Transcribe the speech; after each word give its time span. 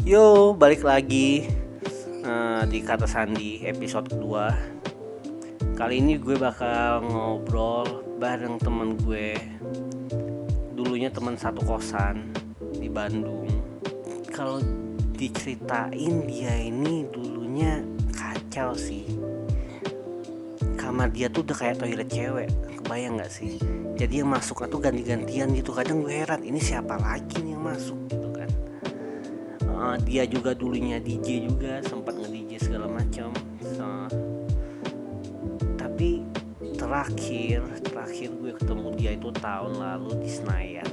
Yo, 0.00 0.56
balik 0.56 0.80
lagi 0.80 1.44
uh, 2.24 2.64
di 2.64 2.80
Kata 2.80 3.04
Sandi 3.04 3.60
episode 3.68 4.08
kedua. 4.08 4.48
Kali 5.76 6.00
ini 6.00 6.16
gue 6.16 6.40
bakal 6.40 7.04
ngobrol 7.04 8.16
bareng 8.16 8.56
temen 8.56 8.96
gue. 8.96 9.36
Dulunya 10.72 11.12
teman 11.12 11.36
satu 11.36 11.60
kosan 11.68 12.32
di 12.80 12.88
Bandung. 12.88 13.44
Kalau 14.32 14.64
diceritain 15.20 16.24
dia 16.24 16.54
ini 16.56 17.04
dulunya 17.12 17.84
kacau 18.16 18.72
sih. 18.72 19.04
Kamar 20.80 21.12
dia 21.12 21.28
tuh 21.28 21.44
udah 21.44 21.56
kayak 21.60 21.76
toilet 21.76 22.08
cewek. 22.08 22.48
Kebayang 22.80 23.20
nggak 23.20 23.28
sih? 23.28 23.60
Jadi 24.00 24.24
yang 24.24 24.32
masuk 24.32 24.64
tuh 24.64 24.80
ganti-gantian 24.80 25.52
gitu. 25.52 25.76
Kadang 25.76 26.00
gue 26.00 26.24
heran, 26.24 26.40
ini 26.40 26.56
siapa 26.56 26.96
lagi 26.96 27.44
nih 27.44 27.52
yang 27.52 27.68
masuk 27.68 28.00
gitu 28.08 28.29
dia 29.98 30.22
juga 30.28 30.54
dulunya 30.54 31.02
DJ 31.02 31.50
juga 31.50 31.82
sempat 31.82 32.14
nge 32.14 32.28
DJ 32.30 32.52
segala 32.62 32.86
macam. 32.86 33.34
So, 33.58 33.86
tapi 35.74 36.22
terakhir 36.78 37.64
terakhir 37.82 38.28
gue 38.38 38.52
ketemu 38.54 38.86
dia 38.94 39.10
itu 39.16 39.28
tahun 39.40 39.72
lalu 39.80 40.22
di 40.22 40.30
Senayan. 40.30 40.90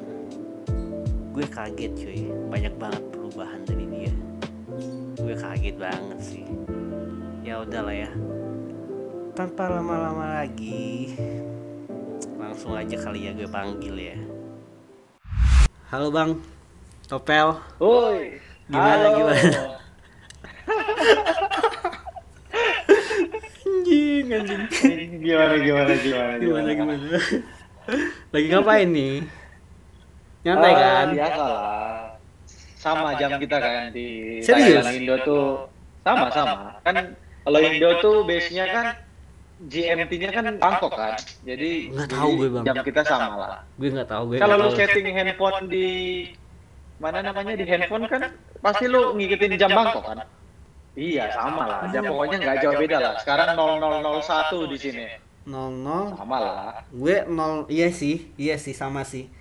Gue 1.36 1.46
kaget 1.46 1.92
cuy. 1.94 2.22
Banyak 2.50 2.74
banget 2.82 3.04
perubahan 3.14 3.62
dari 3.68 3.86
dia. 3.86 4.14
Gue 5.20 5.36
kaget 5.38 5.76
banget 5.78 6.20
sih. 6.24 6.46
Ya 7.46 7.62
udahlah 7.62 7.94
ya. 7.94 8.10
Tanpa 9.38 9.70
lama-lama 9.70 10.42
lagi 10.42 11.14
langsung 12.42 12.74
aja 12.74 12.98
kali 12.98 13.30
ya 13.30 13.32
gue 13.38 13.46
panggil 13.46 13.96
ya. 13.96 14.18
Halo 15.94 16.10
bang. 16.10 16.42
Topel. 17.08 17.56
Woi, 17.80 18.36
Gimana, 18.68 18.96
halo. 19.00 19.10
gimana? 19.16 19.62
anjing 23.68 24.28
anjing 24.28 25.12
gimana 25.24 25.56
gimana 25.58 25.94
gimana 25.96 26.34
gimana 26.38 26.70
gimana 26.74 27.18
lagi 28.34 28.48
ngapain 28.52 28.88
nih 28.92 29.16
nyantai 30.44 30.72
Ah, 30.72 30.80
kan 30.80 31.08
Biasa 31.16 31.44
lah. 31.44 32.00
Sama 32.78 33.10
jam 33.18 33.36
kita 33.36 33.58
kan 33.58 33.90
di 33.92 34.40
Serius? 34.40 34.84
Thailand 34.86 34.96
Indo 34.96 35.16
tuh 35.24 35.46
sama 36.04 36.28
sama. 36.32 36.56
Kan 36.84 36.96
kalau 37.44 37.60
Indo 37.60 37.90
tuh 38.00 38.16
base-nya 38.24 38.66
kan 38.70 38.86
GMT-nya 39.58 40.30
kan 40.30 40.46
Bangkok 40.56 40.94
kan. 40.94 41.18
Jadi 41.44 41.90
Nggak 41.92 42.08
tahu 42.14 42.30
gue, 42.38 42.48
Bang. 42.54 42.64
Jam 42.64 42.76
kita 42.80 43.02
sama 43.04 43.34
lah. 43.36 43.60
gue 43.76 43.90
nggak 43.90 44.08
tahu 44.08 44.24
gue 44.32 44.38
Kalau 44.40 44.56
lu 44.56 44.70
setting 44.72 45.08
handphone 45.10 45.68
di 45.68 45.88
mana 46.98 47.22
namanya 47.22 47.54
di 47.54 47.66
handphone 47.66 48.06
kan 48.10 48.22
pasti 48.60 48.86
lu 48.90 49.14
ngikutin 49.14 49.54
jam 49.56 49.70
Bangkok 49.70 50.04
kan? 50.04 50.20
Iya, 50.98 51.30
sama 51.30 51.64
lah. 51.70 51.80
Jam 51.94 52.10
pokoknya 52.10 52.38
nggak 52.42 52.58
jauh 52.58 52.74
beda 52.74 52.98
lah. 52.98 53.14
Sekarang 53.22 53.54
0001 53.54 54.72
di 54.74 54.78
sini. 54.78 55.06
nol 55.48 55.72
nol 55.72 56.12
Sama 56.12 56.38
lah. 56.44 56.84
gue 56.92 57.24
nol 57.30 57.64
iya 57.72 57.88
sih 57.88 58.36
iya 58.36 58.60
sih 58.60 58.76
sama 58.76 59.08
sih 59.08 59.32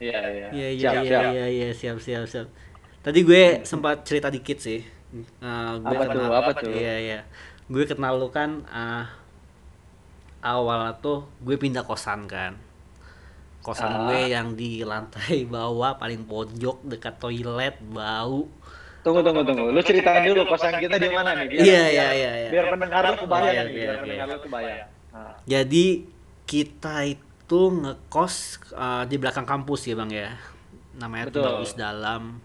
Iya, 0.00 0.18
iya. 0.26 0.46
iya 0.50 0.68
iya 0.72 0.88
Siap, 0.90 0.94
iya 0.94 1.04
siap. 1.04 1.24
iya 1.28 1.46
iya 1.52 1.68
siap 1.70 1.96
siap 2.00 2.24
siap 2.24 2.46
tadi 3.00 3.20
gue 3.22 3.60
sempat 3.62 4.02
cerita 4.08 4.28
dikit 4.28 4.58
sih 4.58 4.80
Uh, 5.38 5.78
gue 5.78 5.94
Apa 5.94 6.04
tuh, 6.10 6.26
apa 6.26 6.50
tuh? 6.58 6.72
iya 6.74 6.94
iya 6.98 7.18
gue 7.70 7.84
kenal 7.86 8.18
lu 8.18 8.34
kan 8.34 8.66
uh, 8.66 9.06
awal 10.42 10.90
tuh 10.98 11.22
gue 11.38 11.54
pindah 11.54 11.86
kosan 11.86 12.26
kan 12.26 12.58
kosan 13.64 13.88
Ah. 13.88 14.12
gue 14.12 14.28
yang 14.28 14.52
di 14.52 14.84
lantai 14.84 15.42
bawah 15.56 15.96
paling 15.96 16.28
pojok 16.28 16.84
dekat 16.84 17.16
toilet 17.16 17.80
bau 17.80 18.44
Tunggu 19.04 19.20
tunggu 19.20 19.44
tunggu. 19.44 19.68
Lu 19.68 19.80
ceritain 19.84 20.24
dulu 20.24 20.48
kosan 20.48 20.80
kita 20.80 20.96
di 20.96 21.12
mana 21.12 21.36
nih? 21.36 21.60
Iya, 21.60 21.82
iya, 21.92 22.08
iya, 22.16 22.30
iya. 22.40 22.48
Biar 22.48 22.72
pendengar 22.72 23.04
lu 23.04 23.20
kebayang 23.20 23.52
Iya, 23.52 23.64
iya, 23.68 23.72
biar 23.76 23.94
pendengar 24.00 24.26
lu 24.32 24.38
kebayang. 24.48 24.88
Nah, 25.12 25.32
jadi 25.44 25.86
kita 26.48 26.94
itu 27.04 27.60
ngekos 27.84 28.34
uh, 28.72 29.04
di 29.04 29.16
belakang 29.20 29.44
kampus 29.44 29.84
ya 29.84 29.94
bang 30.00 30.08
ya 30.08 30.30
namanya 30.96 31.28
tuh 31.28 31.42
bagus 31.44 31.76
dalam 31.76 32.40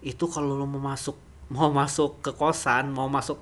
itu 0.00 0.24
kalau 0.30 0.56
lo 0.56 0.64
mau 0.64 0.80
masuk 0.80 1.16
mau 1.54 1.68
masuk 1.68 2.24
ke 2.24 2.32
kosan 2.32 2.88
mau 2.90 3.08
masuk 3.12 3.36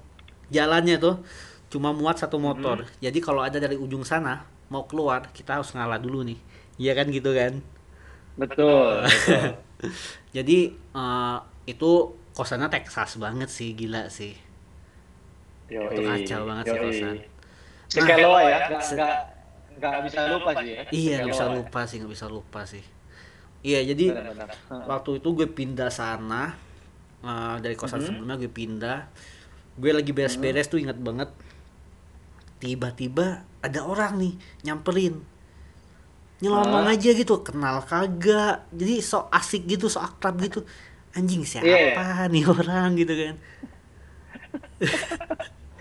jalannya 0.51 0.99
tuh 0.99 1.23
cuma 1.71 1.95
muat 1.95 2.19
satu 2.19 2.39
motor 2.43 2.83
jadi 2.99 3.19
kalau 3.23 3.43
ada 3.43 3.59
dari 3.63 3.79
ujung 3.79 4.03
sana 4.03 4.43
mau 4.71 4.87
keluar 4.91 5.31
kita 5.31 5.63
harus 5.63 5.71
ngalah 5.75 5.99
dulu 6.03 6.23
nih 6.27 6.39
iya 6.79 6.93
kan 6.99 7.07
gitu 7.11 7.31
kan 7.35 7.53
betul, 8.35 8.99
betul. 9.07 9.55
jadi 10.35 10.59
uh, 10.97 11.39
itu 11.71 11.91
kosannya 12.35 12.67
Texas 12.67 13.15
banget 13.17 13.47
sih 13.47 13.79
gila 13.79 14.11
sih 14.11 14.35
Yoi, 15.71 15.97
Itu 15.97 16.01
kacau 16.05 16.41
banget 16.45 16.65
sih 16.69 16.77
yoi. 16.77 16.85
kosan. 16.85 17.17
Sekeloa 17.89 18.41
ya, 18.45 18.59
nggak 18.69 18.83
se- 18.85 18.99
nggak 19.75 19.95
bisa 20.07 20.21
lupa 20.31 20.51
sih 20.63 20.71
ya. 20.71 20.83
iya 20.95 21.15
nggak 21.23 21.31
bisa 21.35 21.47
ya. 21.47 21.55
lupa 21.57 21.81
sih 21.89 21.97
nggak 22.03 22.13
bisa 22.15 22.27
lupa 22.31 22.61
sih 22.63 22.85
iya 23.65 23.81
jadi 23.83 24.07
Benar-benar. 24.15 24.49
Heeh. 24.51 24.85
waktu 24.87 25.11
itu 25.19 25.29
gue 25.35 25.49
pindah 25.51 25.91
sana 25.91 26.55
uh, 27.25 27.57
dari 27.59 27.75
kosan 27.75 28.01
Mhm. 28.03 28.07
sebelumnya 28.07 28.37
gue 28.39 28.53
pindah 28.53 28.99
gue 29.81 29.91
lagi 29.91 30.11
beres-beres 30.15 30.69
tuh 30.71 30.79
ingat 30.79 30.99
banget 31.01 31.31
tiba-tiba 32.63 33.45
ada 33.61 33.81
orang 33.85 34.17
nih 34.21 34.35
nyamperin 34.65 35.21
nyelomong 36.39 36.87
Ah. 36.87 36.93
aja 36.93 37.11
gitu 37.11 37.41
kenal 37.41 37.83
kagak 37.83 38.67
jadi 38.71 38.95
sok 38.99 39.31
asik 39.31 39.63
gitu 39.67 39.87
sok 39.87 40.03
akrab 40.09 40.41
gitu 40.41 40.61
anjing 41.13 41.43
siapa 41.43 41.65
Iya. 41.65 42.27
nih 42.27 42.45
orang 42.55 42.91
gitu 42.95 43.15
kan 43.15 43.35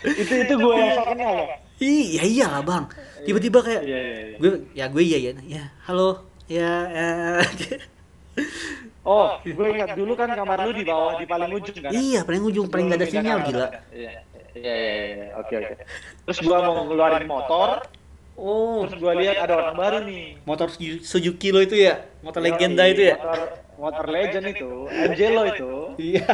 itu 0.03 0.33
itu 0.35 0.53
gue 0.53 0.73
yang 0.75 0.99
kenal 1.01 1.31
loh. 1.33 1.47
iya 1.79 2.21
iyalah 2.23 2.61
bang 2.61 2.85
tiba-tiba 3.23 3.59
kayak 3.61 3.81
Iya 3.81 3.99
iya 3.99 4.19
iya. 4.19 4.37
gue 4.37 4.49
ya 4.73 4.85
gue 4.87 5.03
iya 5.03 5.17
ya 5.19 5.31
ya 5.41 5.63
halo 5.83 6.09
ya, 6.45 6.71
ya. 6.91 7.07
Oh, 9.03 9.35
gue 9.37 9.67
ingat 9.69 9.93
dulu 9.93 10.15
kan 10.15 10.31
kamar 10.31 10.63
lu 10.63 10.71
di 10.71 10.83
bawah 10.83 11.15
di 11.15 11.27
paling 11.27 11.51
ujung 11.51 11.75
kan? 11.77 11.91
iya 11.91 12.23
paling 12.23 12.39
ujung 12.41 12.67
paling 12.67 12.87
gak 12.87 12.99
ada 12.99 13.07
sinyal 13.07 13.37
gila 13.43 13.67
kamar. 13.67 13.83
Iya 13.91 14.11
iya 14.55 14.73
iya. 14.73 15.27
Oke 15.35 15.53
oke. 15.55 15.75
Terus 16.23 16.39
gua 16.39 16.57
mau 16.61 16.83
ngeluarin 16.83 17.25
motor, 17.25 17.83
oh 18.37 18.83
terus 18.87 18.97
gua 19.01 19.13
lihat 19.17 19.35
ada 19.45 19.53
orang 19.57 19.75
baru 19.77 19.97
nih. 20.09 20.25
motor 20.49 20.67
Suzu- 20.69 21.03
Suzuki 21.05 21.49
lo 21.53 21.59
itu 21.61 21.75
ya 21.77 22.01
motor 22.25 22.41
legenda 22.41 22.83
Yoi, 22.87 22.93
itu 22.97 23.03
ya 23.13 23.15
Motor, 23.19 23.39
motor 23.77 24.05
legend 24.09 24.45
itu, 24.53 24.69
Angelo 24.89 25.41
itu. 25.49 25.71
iya 26.01 26.27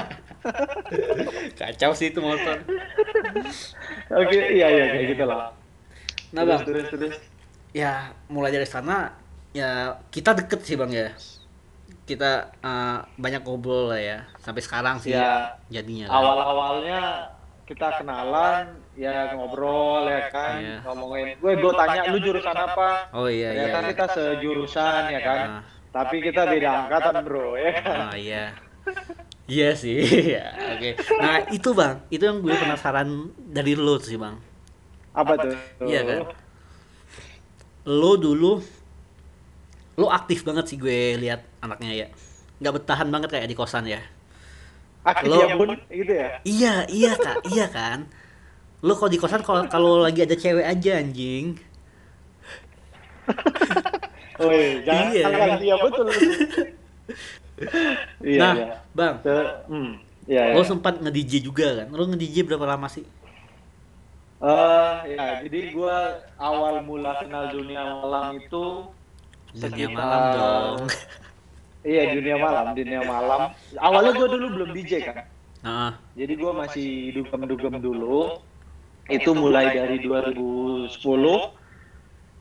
kacau 1.60 1.92
sih 1.96 2.12
itu 2.12 2.20
motor 2.24 2.58
Oke, 4.10 4.38
iya 4.58 4.68
iya 4.74 4.86
kayak 4.94 5.06
gitu 5.16 5.24
lah. 5.28 5.54
nah 6.34 6.46
bang 6.46 6.62
terus, 6.62 6.86
terus, 6.94 7.14
terus. 7.14 7.16
ya 7.74 8.14
mulai 8.30 8.54
dari 8.54 8.66
sana 8.70 9.14
ya 9.54 9.98
kita 10.14 10.38
deket 10.38 10.62
sih 10.66 10.78
bang 10.78 10.92
ya 10.94 11.08
kita 12.06 12.54
eh, 12.62 12.98
banyak 13.18 13.42
ngobrol 13.46 13.94
lah 13.94 14.02
ya 14.02 14.18
sampai 14.42 14.62
sekarang 14.66 14.98
sih 15.02 15.14
Ya, 15.14 15.54
jadinya 15.70 16.10
kan. 16.10 16.14
Awal-awalnya 16.22 17.02
kita 17.70 18.02
kenalan, 18.02 18.82
ya 19.00 19.32
ngobrol 19.32 20.04
ya 20.04 20.28
kan, 20.28 20.60
Iya. 20.60 20.76
ngomongin. 20.84 21.28
Gue 21.40 21.56
gue 21.56 21.72
tanya 21.72 22.02
lu 22.12 22.20
jurusan 22.20 22.52
apa? 22.52 23.08
oh 23.16 23.32
iya 23.32 23.48
iya, 23.50 23.72
Ternyata 23.72 23.80
iya. 23.80 23.88
kita 23.90 24.06
sejurusan 24.12 25.02
ya 25.08 25.20
kan. 25.24 25.40
Nah. 25.40 25.64
Tapi 25.90 26.16
kita 26.20 26.42
beda 26.46 26.70
angkatan 26.86 27.16
bro 27.24 27.56
ya 27.56 27.72
kan. 27.80 27.98
Ah 28.12 28.16
iya. 28.20 28.44
Iya 29.50 29.70
sih. 29.74 29.98
ya, 30.36 30.54
Oke. 30.76 30.94
Nah, 31.18 31.42
itu 31.50 31.70
Bang, 31.74 32.06
itu 32.12 32.22
yang 32.22 32.38
gue 32.38 32.54
penasaran 32.54 33.10
dari 33.40 33.74
lo 33.74 33.98
sih, 33.98 34.14
Bang. 34.14 34.38
Apa 35.10 35.34
tuh? 35.40 35.56
Iya 35.82 36.02
kan? 36.06 36.20
Lo 37.88 38.14
dulu 38.14 38.62
lo 39.96 40.08
aktif 40.08 40.44
banget 40.44 40.70
sih 40.70 40.78
gue 40.78 41.18
lihat 41.18 41.44
anaknya 41.60 41.92
ya. 41.96 42.08
nggak 42.60 42.74
bertahan 42.76 43.08
banget 43.08 43.30
kayak 43.32 43.48
di 43.48 43.56
kosan 43.56 43.88
ya. 43.88 44.04
Aktif 45.02 45.32
Lo- 45.32 45.48
ya 45.48 45.56
bun, 45.56 45.72
gitu 45.88 46.12
ya? 46.12 46.44
Iya, 46.44 46.74
iya 46.92 47.12
Kak, 47.16 47.48
iya 47.48 47.72
kan? 47.72 48.04
Lo 48.80 48.96
kalau 48.96 49.10
di 49.10 49.18
kosan 49.18 49.44
kalau 49.44 50.00
lagi 50.00 50.24
ada 50.24 50.34
cewek 50.34 50.64
aja 50.64 50.92
anjing. 50.98 51.60
Woi, 54.40 54.80
jangan 54.82 55.06
Iya. 55.12 55.24
jangan 55.28 55.60
iya 55.60 55.76
betul. 55.78 56.06
iya, 58.24 58.40
nah, 58.40 58.54
iya. 58.56 58.68
Bang, 58.96 59.14
Se- 59.20 59.56
hmm, 59.68 59.92
iya, 60.26 60.42
iya. 60.48 60.56
lo 60.56 60.64
sempat 60.64 60.96
nge-DJ 60.98 61.44
juga 61.44 61.68
kan? 61.76 61.88
Lo 61.92 62.08
nge-DJ 62.08 62.48
berapa 62.48 62.64
lama 62.66 62.88
sih? 62.88 63.04
Eh, 64.40 64.96
ya, 65.12 65.44
jadi 65.44 65.76
gua 65.76 65.98
awal 66.40 66.80
mula 66.80 67.20
kenal 67.20 67.52
dunia 67.52 67.84
malam 68.00 68.40
itu 68.40 68.88
Dunia 69.52 69.60
sekitar- 69.92 69.92
malam 69.94 70.22
dong. 70.34 70.80
Iya, 71.80 72.12
dunia 72.12 72.36
malam, 72.36 72.76
dunia 72.76 73.02
malam. 73.02 73.42
Awalnya 73.74 74.12
gua 74.14 74.28
dulu 74.30 74.46
belum 74.52 74.70
DJ 74.74 74.92
kan. 75.00 75.24
Nah, 75.60 75.92
Jadi 76.12 76.34
gua 76.36 76.52
masih 76.54 76.88
dugem-dugem 77.12 77.76
dulu. 77.78 78.36
Itu 79.12 79.34
mulai 79.34 79.66
dari 79.72 79.98
2010. 80.00 80.88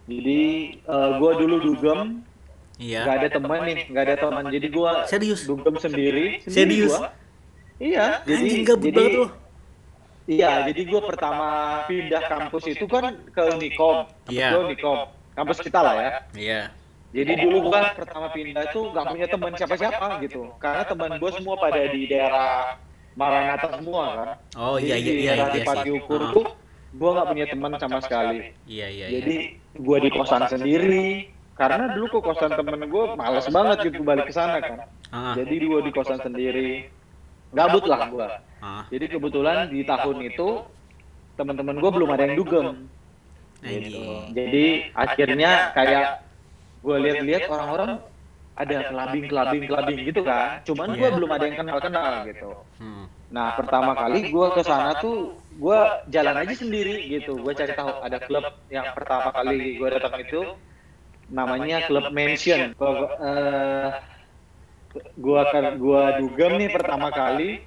Jadi 0.04 0.40
eh, 0.78 1.10
gua 1.16 1.32
dulu 1.34 1.56
dugem 1.62 2.22
Iya. 2.78 3.02
nggak 3.02 3.16
ada 3.18 3.28
teman 3.28 3.58
nih 3.66 3.78
nggak 3.90 4.04
ada 4.06 4.16
teman 4.16 4.44
jadi 4.48 4.66
gue 4.70 4.90
Serius? 5.04 5.40
dugem 5.42 5.74
sendiri, 5.76 6.38
sendiri 6.38 6.54
Serius? 6.78 6.94
gua. 6.94 7.10
iya 7.76 8.22
jadi 8.22 8.38
Anjing 8.38 8.62
gabut 8.62 8.86
jadi 8.86 8.94
banget 8.94 9.18
lo. 9.18 9.26
iya 10.30 10.50
jadi 10.62 10.80
gue 10.86 11.00
pertama 11.02 11.48
pindah 11.84 12.22
kampus 12.22 12.64
itu 12.70 12.86
kan 12.86 13.18
ke 13.26 13.42
Unikom 13.50 14.06
kampus 14.06 14.30
Iya. 14.30 14.48
gua 14.48 14.60
Unikom 14.62 14.98
kampus 15.34 15.58
kita 15.58 15.80
lah 15.82 15.94
ya 15.98 16.10
Iya. 16.38 16.60
jadi 17.10 17.32
dulu 17.42 17.66
gua 17.66 17.80
pertama 17.90 18.26
pindah 18.30 18.62
itu 18.64 18.80
nggak 18.86 19.04
punya 19.10 19.26
teman 19.26 19.52
siapa-siapa 19.58 20.06
gitu 20.22 20.40
karena 20.56 20.82
teman 20.86 21.10
gue 21.18 21.30
semua 21.34 21.54
pada 21.58 21.82
di 21.82 22.02
daerah 22.06 22.78
Maranatha 23.18 23.68
semua 23.74 24.02
kan 24.14 24.28
Oh 24.54 24.78
iya 24.78 24.94
Jadi 24.94 25.02
iya 25.02 25.10
di 25.10 25.18
iya 25.18 25.32
daerah 25.34 25.42
iya 25.44 25.54
di 25.54 25.60
Pati 25.64 25.80
sih. 25.82 25.98
Ukur 25.98 26.20
Ah. 26.20 26.30
tuh 26.30 26.46
gue 26.88 27.10
nggak 27.12 27.26
punya 27.26 27.46
teman 27.46 27.72
sama 27.76 27.98
sekali 27.98 28.38
Iya 28.64 28.86
iya. 28.88 29.06
jadi 29.10 29.36
gue 29.76 29.98
di 30.00 30.10
kosan 30.10 30.42
sendiri 30.46 31.06
karena 31.52 31.84
dulu 31.90 32.06
ke 32.08 32.20
kosan 32.22 32.50
temen 32.54 32.80
gue 32.80 33.04
males 33.12 33.46
banget 33.48 33.76
gitu 33.84 34.00
balik 34.00 34.26
ke 34.26 34.32
sana 34.32 34.58
kan 34.58 34.78
Ah, 35.08 35.32
jadi 35.34 35.54
gue 35.58 35.80
di 35.82 35.90
kosan 35.90 36.16
sendiri 36.18 36.86
gabut 37.50 37.84
lah 37.84 38.06
gue 38.06 38.28
ah. 38.60 38.84
jadi 38.88 39.04
kebetulan 39.08 39.68
di 39.68 39.82
tahun 39.82 40.16
itu 40.22 40.48
teman-teman 41.34 41.76
gue 41.76 41.90
belum 41.90 42.08
ada 42.08 42.22
yang 42.24 42.36
dugem 42.36 42.66
gitu. 43.58 44.00
Jadi 44.30 44.66
akhirnya 44.94 45.50
kayak 45.72 46.22
gue 46.78 46.96
lihat-lihat 46.96 47.42
orang-orang 47.48 47.90
ada 48.58 48.90
kelabing 48.90 49.24
kelabing 49.30 49.62
kelabing 49.64 49.98
gitu 50.02 50.20
kan 50.26 50.58
cuman 50.66 50.92
gue 50.92 51.06
Iya. 51.06 51.14
belum 51.14 51.30
ada 51.30 51.44
yang 51.46 51.56
kenal 51.56 51.78
kenal 51.78 52.12
gitu 52.26 52.50
Hmm. 52.82 53.04
Nah 53.28 53.54
pertama 53.54 53.92
kali 53.92 54.32
gue 54.32 54.46
ke 54.56 54.62
sana 54.64 54.96
tuh 54.98 55.36
gue 55.52 55.78
jalan 56.08 56.32
aja 56.32 56.54
sendiri 56.56 56.96
gitu. 57.12 57.36
Gue 57.36 57.52
cari 57.52 57.76
tahu 57.76 58.00
ada 58.00 58.16
klub 58.24 58.40
yang 58.72 58.88
pertama 58.96 59.28
kali 59.36 59.76
gue 59.76 59.88
datang 59.92 60.16
itu 60.16 60.40
namanya 61.28 61.84
klub 61.84 62.08
Mansion. 62.08 62.72
Kalau 62.72 63.04
gue 64.96 65.42
kan 65.52 65.64
gue 65.76 66.02
dugem 66.24 66.52
nih 66.56 66.70
pertama 66.72 67.12
kali, 67.12 67.60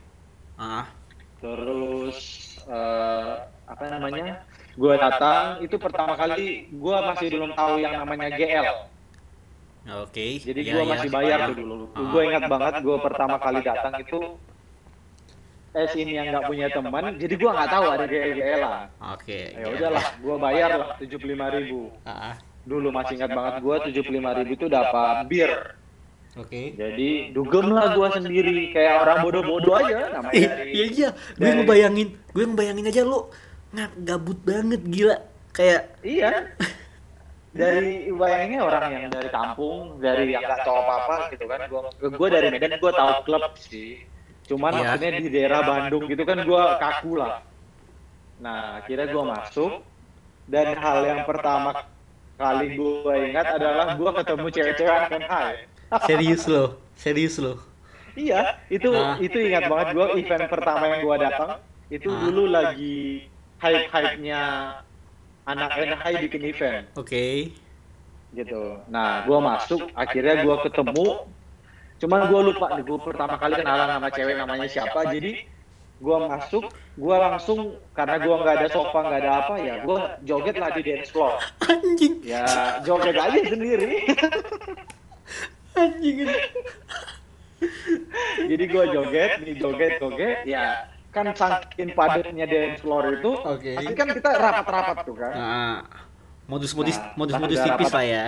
Ah. 0.57 0.89
terus 1.37 2.17
eh, 2.65 3.33
apa 3.69 3.83
namanya? 3.85 4.41
Gue 4.73 4.97
datang 4.97 5.61
itu 5.61 5.75
pertama 5.77 6.17
kali 6.17 6.73
gue 6.73 6.97
masih 7.05 7.27
belum 7.29 7.51
tahu 7.53 7.73
yang 7.77 8.01
namanya 8.01 8.33
GL. 8.33 8.89
Oke. 9.83 10.37
Jadi 10.37 10.59
Iya, 10.61 10.71
gue 10.71 10.83
iya. 10.83 10.91
masih 10.91 11.09
bayar 11.09 11.37
Ah. 11.37 11.47
tuh 11.49 11.57
dulu. 11.57 11.75
Ah. 11.91 12.05
Gue 12.07 12.21
ingat 12.23 12.43
banget 12.45 12.73
gue 12.79 12.97
pertama 12.99 13.35
kali 13.37 13.59
datang 13.61 13.93
itu 13.97 14.19
es 15.71 15.91
ini 15.95 16.11
yang 16.13 16.27
nggak 16.29 16.45
punya 16.45 16.67
teman, 16.67 17.15
jadi 17.15 17.31
gue 17.31 17.47
nggak 17.49 17.69
tahu 17.71 17.85
ada 17.89 18.03
GL 18.03 18.59
lah. 18.59 18.91
Oke. 19.15 19.55
Ya 19.55 19.67
udahlah, 19.71 20.05
gue 20.19 20.35
bayar 20.37 20.69
lah 20.75 20.87
tujuh 20.99 21.17
puluh 21.17 21.31
lima 21.31 21.47
ribu. 21.49 21.79
Ah. 22.03 22.35
Dulu 22.61 22.91
masih 22.91 23.15
ingat 23.15 23.31
banget 23.31 23.55
gue 23.59 23.75
tujuh 23.87 24.01
puluh 24.03 24.17
lima 24.19 24.31
ribu 24.35 24.51
itu 24.53 24.67
dapat 24.67 25.25
bir. 25.25 25.51
Oke. 26.33 26.75
Jadi 26.75 27.31
dugem 27.31 27.71
lah 27.71 27.91
gue 27.91 28.07
sendiri 28.13 28.71
kayak 28.71 28.93
orang 29.01 29.17
bodoh-bodoh 29.21 29.75
aja 29.75 30.11
namanya 30.13 30.31
Ih, 30.33 30.47
dari. 30.47 30.69
iya 30.69 30.85
iya, 30.87 31.09
gue 31.11 31.39
dari- 31.41 31.57
ngebayangin, 31.57 32.07
gue 32.29 32.43
ngebayangin 32.45 32.85
aja 32.87 33.01
lo 33.03 33.19
ngap 33.71 33.91
gabut 33.97 34.39
banget 34.41 34.81
gila, 34.85 35.15
kayak 35.49 35.81
Iya. 36.01 36.51
Dari 37.51 38.07
bayanginnya 38.07 38.63
orang 38.63 38.83
yang 38.89 39.05
dari 39.11 39.27
kampung, 39.27 39.99
dari 39.99 40.31
yang 40.31 40.39
nggak 40.39 40.63
tahu 40.63 40.77
apa-apa 40.77 41.15
gitu 41.35 41.45
kan. 41.45 41.59
Gue 41.67 41.81
gue 42.09 42.27
dari 42.31 42.47
Medan 42.47 42.79
gue 42.79 42.91
tahu 42.91 43.11
klub 43.27 43.53
sih. 43.59 43.99
Cuman 44.47 44.71
Iya. 44.71 44.79
maksudnya 44.95 45.09
di 45.19 45.29
daerah 45.29 45.59
Bandung 45.61 46.03
gitu 46.07 46.23
kan 46.23 46.37
gue 46.41 46.63
kaku 46.79 47.11
lah. 47.19 47.43
Nah 48.39 48.79
akhirnya 48.79 49.07
gue 49.11 49.23
masuk 49.23 49.71
dan 50.47 50.79
hal 50.79 50.99
yang 51.03 51.21
pertama 51.27 51.75
kali 52.35 52.73
gue 52.73 53.13
ingat 53.29 53.47
adalah 53.53 53.87
gue 53.93 54.11
ketemu 54.15 54.47
cewek-cewek 54.49 54.95
anak 55.11 55.23
high. 55.27 55.59
serius 56.07 56.47
lo, 56.47 56.79
serius 56.95 57.35
lo. 57.37 57.59
Iya, 58.11 58.59
itu 58.67 58.91
Ah. 58.91 59.15
itu 59.19 59.37
ingat 59.39 59.67
banget 59.67 59.87
gue 59.91 60.07
event 60.19 60.45
pertama 60.47 60.83
yang 60.87 61.01
gue 61.03 61.15
datang 61.19 61.51
itu 61.87 62.07
Ah. 62.07 62.19
dulu 62.23 62.43
lagi 62.47 63.27
hype-hype-nya 63.59 64.41
anak 65.45 65.69
NHI 65.73 66.13
bikin 66.29 66.41
event 66.53 66.85
Oke. 66.93 67.49
gitu. 68.31 68.79
Nah, 68.87 69.27
gue 69.27 69.39
masuk, 69.43 69.91
akhirnya 69.91 70.39
gue 70.45 70.55
ketemu, 70.63 71.07
cuman 71.99 72.19
gue 72.31 72.41
lupa 72.53 72.67
nih 72.79 72.83
gue 72.87 72.99
pertama 73.03 73.35
kali 73.35 73.59
kenalan 73.59 73.89
sama 73.91 74.09
cewek 74.13 74.35
namanya 74.39 74.67
siapa, 74.71 75.11
jadi 75.11 75.43
gue 76.01 76.17
masuk, 76.31 76.65
gue 76.97 77.15
langsung 77.19 77.75
karena 77.93 78.17
gue 78.17 78.31
nggak 78.31 78.55
ada 78.57 78.67
sofa 78.71 78.99
nggak 79.03 79.19
ada 79.21 79.31
apa 79.45 79.53
ya, 79.59 79.73
gue 79.83 79.97
joget 80.23 80.55
lah 80.57 80.69
di 80.73 80.81
dance 80.81 81.09
floor. 81.11 81.37
Anjing, 81.67 82.13
Ya 82.23 82.45
joget 82.87 83.15
aja 83.19 83.39
sendiri. 83.45 83.99
anjing. 85.75 86.17
jadi 88.47 88.63
gue 88.65 88.83
joget, 88.95 89.31
nih 89.43 89.55
joget 89.59 89.91
joget, 89.99 90.37
ya 90.47 90.90
kan 91.11 91.25
saking 91.31 91.91
padatnya 91.91 92.45
dance 92.45 92.79
floor 92.79 93.03
itu, 93.13 93.31
Oke. 93.37 93.71
pasti 93.75 93.93
kan 93.93 94.07
kita 94.09 94.29
rapat-rapat 94.31 94.95
tuh 95.03 95.15
kan. 95.15 95.31
Nah, 95.31 95.77
modus-modus 96.47 96.95
Nah, 96.95 97.11
modus-modus 97.15 97.59
tipis 97.59 97.69
rapat- 97.83 97.93
lah 97.93 98.05
ya. 98.05 98.25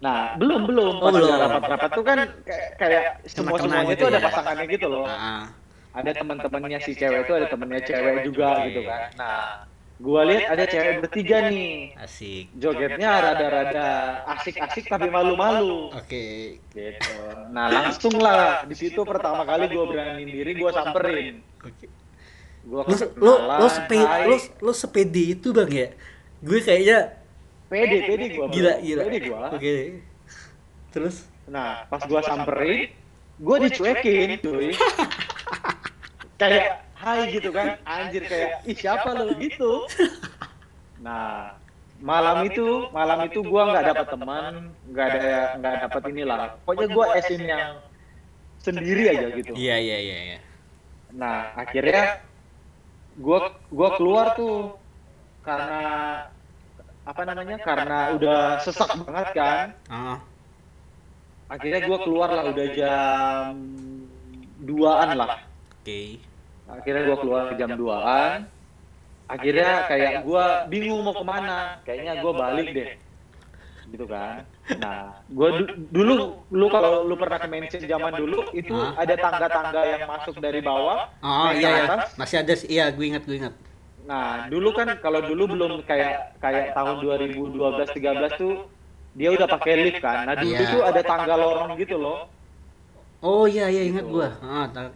Nah, 0.00 0.36
belum 0.36 0.64
belum. 0.64 0.94
Oh, 1.00 1.08
belum. 1.08 1.28
rapat-rapat 1.30 1.90
tuh 1.92 2.04
kan 2.04 2.18
kayak, 2.42 2.68
kayak 2.76 3.04
semua 3.24 3.56
semuanya 3.56 3.84
gitu 3.86 4.00
itu 4.00 4.04
ada 4.06 4.18
ya. 4.18 4.24
pasangannya 4.26 4.64
gitu 4.66 4.86
loh. 4.88 5.04
Ah, 5.06 5.44
Ada 5.94 6.10
teman-temannya 6.18 6.78
si 6.82 6.92
cewek 6.92 7.22
itu 7.22 7.32
ada 7.32 7.46
temennya 7.46 7.80
cewek 7.80 8.26
juga 8.26 8.66
gitu 8.66 8.82
kan. 8.82 9.00
Nah, 9.14 9.62
gua 9.96 10.26
lihat 10.26 10.50
ada 10.50 10.64
cewek 10.66 11.06
bertiga 11.06 11.46
nih. 11.46 11.94
asik. 11.96 12.50
Jogetnya 12.58 13.10
rada-rada 13.22 13.88
asik-asik 14.34 14.90
tapi 14.90 15.06
malu-malu. 15.06 15.94
Oke. 15.94 16.58
Gitu. 16.66 17.14
Nah, 17.48 17.70
langsung 17.70 18.18
lah 18.18 18.66
di 18.66 18.74
situ 18.74 19.06
pertama 19.06 19.46
kali 19.46 19.70
gua 19.70 19.84
beraniin 19.86 20.26
diri 20.26 20.52
gua 20.58 20.74
samperin. 20.74 21.53
Oke. 21.64 21.86
Gua 22.64 22.80
Lo 22.88 22.96
lo 22.96 22.96
lo 23.20 23.34
kenalan, 23.36 23.68
sepe 23.68 23.98
hai. 24.00 24.24
lo 24.24 24.36
lo 24.64 24.72
sepede 24.72 25.22
itu 25.36 25.52
bang 25.52 25.70
ya? 25.72 25.88
Gue 26.40 26.58
kayaknya 26.64 26.98
pede 27.68 27.98
pede 28.08 28.26
gua. 28.36 28.46
bro. 28.48 28.54
gila 28.56 28.72
gila. 28.80 29.02
Pede 29.04 29.18
gua. 29.28 29.38
Oke. 29.52 29.74
Terus? 30.92 31.16
Nah, 31.44 31.84
pas 31.92 32.00
gua 32.08 32.24
samperin, 32.24 32.88
gua 33.36 33.56
dicuekin, 33.60 34.40
cuy. 34.40 34.72
kayak 36.40 36.88
hai 36.96 37.20
gitu 37.36 37.52
kan, 37.52 37.76
anjir 37.84 38.24
kayak 38.24 38.64
ih 38.64 38.76
siapa 38.76 39.12
lo 39.12 39.28
gitu. 39.36 39.84
Nah, 41.04 41.52
malam 42.00 42.48
itu, 42.48 42.88
malam 42.96 43.28
itu 43.28 43.44
gua 43.44 43.76
nggak 43.76 43.84
dapat 43.92 44.06
teman, 44.08 44.52
nggak 44.88 45.06
ada 45.12 45.34
nggak 45.60 45.74
dapat 45.84 46.02
inilah. 46.16 46.38
Pokoknya 46.64 46.86
gua 46.96 47.06
esin 47.20 47.42
yang 47.44 47.76
sendiri 48.56 49.02
aja 49.12 49.26
gitu. 49.36 49.52
Iya 49.52 49.76
iya 49.76 49.98
iya 50.00 50.18
iya. 50.32 50.38
Nah, 51.14 51.54
akhirnya 51.54 52.18
gua 53.18 53.54
gua 53.70 53.88
keluar 53.94 54.26
tuh 54.34 54.74
karena 55.46 55.82
apa 57.04 57.22
namanya? 57.22 57.56
Karena 57.62 57.98
udah 58.16 58.40
sesak 58.64 58.90
banget 59.06 59.26
kan? 59.36 59.66
Ah, 59.92 60.18
akhirnya 61.52 61.80
gue 61.84 61.98
keluar 62.02 62.28
lah 62.32 62.44
udah 62.48 62.66
jam 62.72 63.52
duaan 64.64 65.08
lah. 65.14 65.44
oke. 65.84 66.00
akhirnya 66.64 67.02
gue 67.04 67.16
keluar 67.20 67.44
jam 67.60 67.70
duaan. 67.76 68.48
akhirnya 69.24 69.88
kayak 69.88 70.12
gue 70.24 70.44
bingung 70.72 71.00
mau 71.04 71.12
ke 71.12 71.24
mana. 71.24 71.78
kayaknya 71.84 72.24
gue 72.24 72.32
balik 72.32 72.68
deh 72.72 72.90
gitu 73.94 74.04
kan 74.04 74.42
nah 74.76 75.22
gue 75.24 75.48
dulu 75.88 76.14
lu 76.50 76.66
kalau 76.66 77.06
lu 77.06 77.14
pernah 77.14 77.38
ke 77.38 77.46
mention 77.46 77.78
zaman 77.80 78.12
dulu 78.12 78.42
itu 78.50 78.74
Hah? 78.74 78.98
ada 78.98 79.14
tangga-tangga 79.14 79.80
yang 79.86 80.02
masuk 80.04 80.34
dari 80.36 80.58
bawah 80.58 81.06
Oh 81.22 81.48
iya 81.48 81.70
ya. 81.70 81.84
atas. 81.86 82.10
Masih 82.14 82.36
ada 82.36 82.52
sih. 82.52 82.68
Iya, 82.68 82.90
gue 82.90 83.06
ingat 83.06 83.22
gue 83.22 83.38
ingat. 83.38 83.54
nah 84.04 84.44
dulu 84.46 84.68
kan 84.70 84.98
kalau 84.98 85.22
dulu 85.22 85.48
belum 85.48 85.72
kayak 85.82 86.36
kayak 86.36 86.74
tahun 86.74 86.96
2012 87.00 87.56
13 87.88 88.36
tuh 88.36 88.66
dia 89.14 89.30
udah 89.30 89.46
pakai 89.48 89.74
lift 89.80 90.02
kan 90.02 90.26
nah 90.26 90.34
dulu 90.34 90.52
Iya. 90.52 90.68
tuh 90.68 90.82
ada 90.82 91.00
tangga 91.00 91.34
lorong 91.34 91.72
gitu 91.78 91.96
loh 91.96 92.26
Oh 93.22 93.46
iya 93.46 93.70
iya 93.70 93.88
ingat 93.88 94.04
Gitu. 94.04 94.12
gua. 94.12 94.28
Ah, 94.38 94.68
ta- 94.68 94.92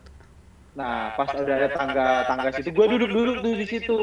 Nah, 0.76 1.10
pas 1.16 1.26
udah 1.32 1.54
ada 1.56 1.68
tangga-tangga 1.72 2.48
situ, 2.54 2.70
gue 2.70 2.86
duduk-duduk 2.92 3.36
tuh 3.40 3.54
di 3.56 3.66
situ. 3.66 3.98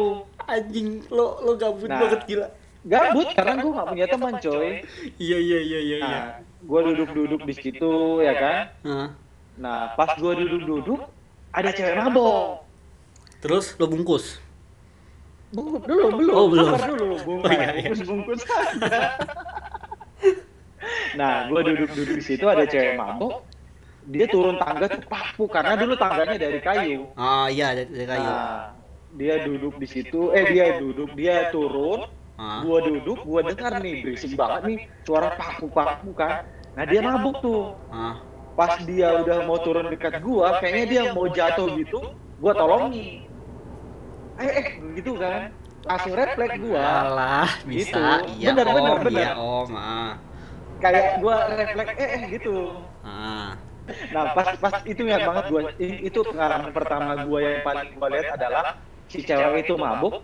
anjing 0.46 1.06
lo 1.08 1.40
lo 1.40 1.54
gabut 1.56 1.86
Nah. 1.86 2.00
banget 2.00 2.22
gila. 2.26 2.48
Gabut 2.86 3.34
karena 3.34 3.58
gue 3.58 3.72
nggak 3.74 3.88
punya 3.90 4.06
teman, 4.06 4.34
coy. 4.38 4.86
Iya 5.18 5.38
iya 5.42 5.60
iya 5.60 5.80
iya 5.82 5.98
iya. 5.98 6.06
Nah, 6.06 6.24
gue 6.62 6.80
duduk-duduk 6.94 7.42
di 7.50 7.54
situ, 7.58 8.22
ya 8.22 8.34
kan. 8.38 8.58
Ah. 8.86 9.10
Nah, 9.58 9.80
pas 9.98 10.14
gue 10.14 10.34
duduk-duduk, 10.46 11.02
ada 11.50 11.74
cewek 11.74 11.98
mabok. 11.98 12.62
Terus 13.42 13.74
lo 13.82 13.90
bungkus. 13.90 14.38
Bungkus 15.50 15.82
dulu, 15.90 16.06
belum. 16.14 16.34
Oh, 16.38 16.46
belum. 16.46 16.72
Sabar 16.78 16.90
dulu, 16.94 17.16
bungkus, 17.26 17.50
Oh, 17.50 17.54
iya, 17.58 17.70
iya. 17.74 17.90
bungkus, 17.90 18.02
bungkus. 18.06 18.42
nah, 21.20 21.50
gue 21.50 21.62
duduk-duduk 21.74 22.16
di 22.22 22.24
situ, 22.24 22.46
ada 22.46 22.70
cewek 22.70 23.02
mabok. 23.02 23.42
Dia 24.06 24.30
turun 24.30 24.62
tangga 24.62 24.86
tuh 24.86 25.02
papu, 25.10 25.50
karena 25.50 25.74
dulu 25.74 25.98
tangganya 25.98 26.38
dari 26.38 26.62
kayu. 26.62 27.10
Ah 27.18 27.50
iya 27.50 27.74
dari, 27.74 27.90
dari 27.90 28.06
kayu. 28.06 28.30
Nah, 28.30 28.78
dia 29.18 29.42
duduk 29.42 29.74
di 29.82 29.90
situ, 29.90 30.30
eh 30.38 30.46
dia 30.54 30.78
duduk, 30.78 31.18
dia 31.18 31.50
turun, 31.50 32.06
Gua 32.36 32.78
duduk, 32.84 33.24
gua 33.24 33.40
dengar 33.48 33.80
nih 33.80 34.04
berisik 34.04 34.36
banget 34.36 34.62
nih 34.68 34.78
suara 35.08 35.40
paku-paku 35.40 36.12
kan. 36.12 36.44
nah 36.76 36.84
dia 36.84 37.00
mabuk 37.00 37.40
tuh 37.40 37.72
pas 38.60 38.76
dia 38.84 39.24
udah 39.24 39.48
mau 39.48 39.56
turun 39.64 39.88
dekat 39.88 40.20
gua 40.20 40.60
kayaknya 40.60 40.84
dia 40.92 41.02
mau 41.16 41.24
jatuh 41.32 41.72
gitu 41.80 42.00
gua 42.36 42.52
tolongin 42.52 43.24
eh 44.36 44.52
eh 44.60 44.68
gitu 45.00 45.16
kan 45.16 45.56
langsung 45.88 46.12
refleks 46.12 46.60
gua 46.60 46.84
Alah, 47.08 47.50
bisa. 47.64 48.20
Gitu. 48.28 48.44
Iya, 48.44 48.52
Bener, 48.52 48.66
Om. 48.68 48.76
bener, 48.76 48.96
bener. 49.08 49.24
Iya, 49.24 49.34
Om. 49.40 49.70
Ah. 49.72 50.12
kayak 50.84 51.06
gua 51.24 51.36
refleks 51.56 51.92
eh 51.96 52.10
eh 52.12 52.22
gitu 52.36 52.56
Ah. 53.08 53.56
nah 54.12 54.24
pas 54.36 54.48
pas 54.60 54.76
itu 54.84 55.02
ingat 55.08 55.24
banget 55.24 55.46
gua 55.48 55.62
itu 55.80 56.20
pengalaman 56.28 56.72
pertama 56.76 57.12
gua 57.24 57.40
yang 57.40 57.58
paling 57.64 57.88
gua 57.96 58.08
lihat 58.12 58.36
adalah 58.36 58.66
si 59.08 59.24
cewek 59.24 59.64
itu 59.64 59.80
mabuk 59.80 60.20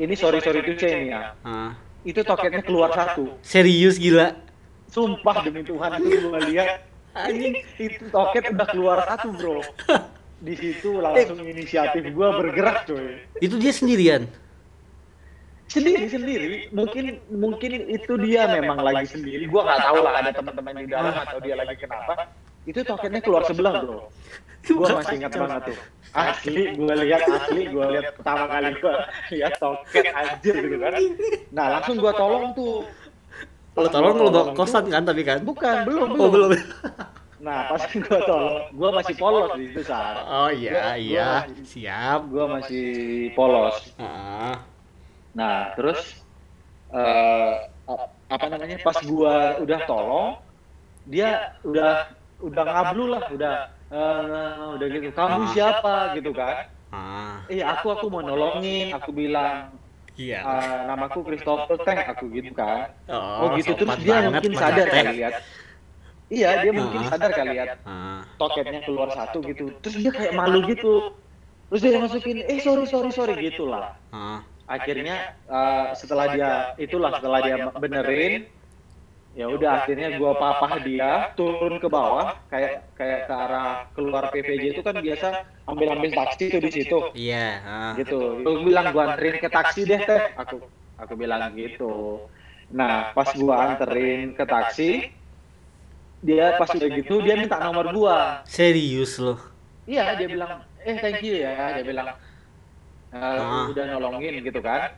ini 0.00 0.14
sorry 0.16 0.40
sorry 0.40 0.64
itu 0.64 0.72
nih 0.80 1.12
ya. 1.12 1.36
Ah. 1.44 1.76
itu 2.08 2.24
toketnya 2.24 2.64
keluar 2.64 2.88
satu. 2.96 3.36
Serius 3.44 4.00
gila. 4.00 4.32
sumpah 4.90 5.46
demi 5.46 5.62
Tuhan 5.62 6.02
itu 6.02 6.18
gua 6.26 6.40
lihat. 6.48 6.82
Anjing. 7.14 7.54
itu 7.78 8.06
toket 8.10 8.50
udah 8.50 8.66
keluar 8.72 8.98
satu 9.06 9.28
bro. 9.36 9.60
Di 10.46 10.56
situ 10.56 10.98
langsung 10.98 11.44
inisiatif 11.44 12.00
gua 12.16 12.34
bergerak 12.40 12.88
coy. 12.88 13.20
Itu 13.44 13.60
dia 13.60 13.76
sendirian. 13.76 14.24
sendiri 15.70 16.10
sendiri. 16.10 16.46
Mungkin 16.74 17.20
mungkin 17.30 17.70
itu 17.86 18.18
dia 18.18 18.50
memang 18.50 18.80
lagi 18.82 19.06
sendiri. 19.14 19.46
gua 19.46 19.68
nggak 19.68 19.80
tahu 19.84 19.98
lah 20.02 20.12
ada 20.18 20.30
teman-teman 20.32 20.74
di 20.82 20.88
dalam 20.90 21.14
atau 21.14 21.38
dia 21.44 21.54
lagi 21.54 21.76
kenapa. 21.76 22.32
Itu 22.64 22.80
toketnya 22.82 23.20
keluar 23.20 23.44
sebelah 23.46 23.84
bro. 23.84 24.08
Gua 24.64 24.88
masih 24.98 25.20
ingat 25.20 25.36
banget 25.36 25.76
tuh 25.76 25.78
asli 26.12 26.74
gua 26.74 26.94
lihat 26.96 27.22
asli 27.22 27.62
gua 27.68 27.86
lihat 27.90 28.14
pertama 28.14 28.44
kali 28.46 28.70
gua 28.78 28.94
lihat 29.28 29.52
toket 29.56 30.04
anjir 30.10 30.54
gitu 30.58 30.76
kan. 30.76 30.92
Nah 31.50 31.66
langsung 31.78 31.96
gua 31.96 32.12
tolong 32.12 32.50
tuh. 32.52 32.82
Lo 33.72 33.86
tolong 33.86 34.14
gua 34.14 34.24
lo 34.24 34.30
bawa 34.30 34.44
kosan 34.52 34.84
kan 34.86 35.02
tapi 35.02 35.22
kan? 35.22 35.38
bukan 35.40 35.86
belum 35.86 36.08
Oh, 36.14 36.28
belum. 36.28 36.50
nah 37.40 37.72
pas 37.72 37.88
gua 37.88 38.18
tolong 38.22 38.58
gua 38.74 38.90
masih 38.92 39.14
polos 39.16 39.50
di 39.56 39.64
situ 39.70 39.82
saat 39.82 40.20
Oh 40.22 40.50
iya, 40.50 40.70
Gua- 40.70 40.98
iya. 40.98 41.28
gua- 41.48 41.64
Siap. 41.64 42.20
gua 42.28 42.44
masih 42.58 42.86
polos. 43.32 43.76
Ah. 43.96 44.60
Nah, 45.30 45.72
terus 45.72 46.20
eh 46.90 47.54
ap- 47.86 48.10
apa 48.28 48.46
namanya? 48.46 48.76
Pas 48.82 48.98
gua 49.00 49.56
udah 49.56 49.78
tolong, 49.86 50.30
dia 51.06 51.54
udah 51.62 52.10
udah 52.42 52.62
ngablu 52.66 53.04
lah, 53.08 53.22
udah 53.30 53.54
eh, 53.90 54.70
udah 54.74 54.86
gitu. 54.88 55.08
Kamu 55.12 55.46
siapa 55.50 56.14
gitu 56.14 56.30
kan? 56.30 56.70
Ah. 56.90 57.42
Eh, 57.46 57.62
aku 57.62 57.90
aku 57.90 58.06
mau 58.10 58.22
nolongin, 58.22 58.90
aku 58.90 59.10
bilang 59.10 59.74
Iya. 60.14 60.42
eh, 60.42 60.78
namaku 60.86 61.22
Christopher 61.24 61.78
Teng, 61.82 61.98
aku 62.02 62.30
gitu 62.30 62.50
kan. 62.52 62.90
Oh, 63.06 63.46
Oh, 63.46 63.48
gitu 63.54 63.72
terus 63.74 63.94
dia 64.02 64.20
banget, 64.20 64.30
mungkin 64.34 64.52
Mas 64.54 64.60
sadar 64.62 64.86
Teh. 64.90 65.02
kali 65.02 65.12
lihat. 65.18 65.34
Iya, 66.30 66.48
dia 66.62 66.72
mungkin 66.72 67.00
Ah. 67.02 67.08
sadar 67.10 67.30
kali 67.32 67.50
lihat 67.54 67.70
Ah. 67.82 68.22
toketnya 68.36 68.80
keluar 68.82 69.08
satu 69.10 69.38
gitu. 69.42 69.74
Terus 69.80 69.94
dia 69.98 70.10
kayak 70.10 70.32
malu 70.34 70.60
gitu. 70.66 71.14
Terus 71.70 71.80
dia 71.82 71.98
masukin, 71.98 72.36
eh 72.46 72.58
sorry 72.58 72.84
sorry 72.86 73.10
sorry 73.10 73.34
gitulah. 73.38 73.94
Ah. 74.10 74.42
akhirnya 74.70 75.34
uh, 75.50 75.90
setelah 75.98 76.30
dia 76.30 76.50
itulah 76.78 77.10
setelah 77.18 77.42
dia 77.42 77.58
benerin 77.74 78.46
ya 79.30 79.46
udah 79.46 79.70
akhirnya 79.86 80.18
gua 80.18 80.34
papah 80.34 80.82
dia 80.82 81.30
turun 81.38 81.78
ke 81.78 81.86
bawah 81.86 82.34
kayak 82.50 82.90
kayak 82.98 83.30
ke 83.30 83.34
arah 83.34 83.86
keluar 83.94 84.26
PVJ 84.34 84.64
itu 84.74 84.82
kan 84.82 84.98
biasa 84.98 85.26
ambil 85.70 85.88
ambil 85.94 86.10
taksi 86.10 86.44
tuh 86.50 86.60
di 86.60 86.70
situ. 86.74 86.98
Iya. 87.14 87.46
Ah. 87.62 87.92
gitu. 87.94 88.42
Lu 88.42 88.66
bilang 88.66 88.90
gua 88.90 89.14
anterin 89.14 89.38
ke 89.38 89.48
taksi 89.48 89.80
deh 89.86 90.00
teh. 90.02 90.20
Aku 90.34 90.56
aku 90.98 91.12
bilang 91.14 91.54
gitu. 91.54 92.26
nah 92.70 93.10
pas 93.10 93.26
gua 93.34 93.74
anterin 93.74 94.30
ke 94.38 94.44
taksi 94.46 95.10
dia 96.22 96.54
pas 96.54 96.70
udah 96.70 96.88
gitu 96.94 97.14
dia 97.24 97.34
minta 97.38 97.56
nomor 97.58 97.90
gua. 97.94 98.18
Serius 98.46 99.16
loh. 99.18 99.40
Iya, 99.90 100.14
dia 100.14 100.28
bilang, 100.30 100.62
eh 100.86 100.94
thank 101.02 101.18
you 101.24 101.34
ya, 101.42 101.74
dia 101.74 101.82
bilang, 101.82 102.14
"Eh, 103.10 103.18
Ah. 103.18 103.66
udah 103.66 103.84
nolongin 103.90 104.38
gitu 104.44 104.60
kan. 104.62 104.94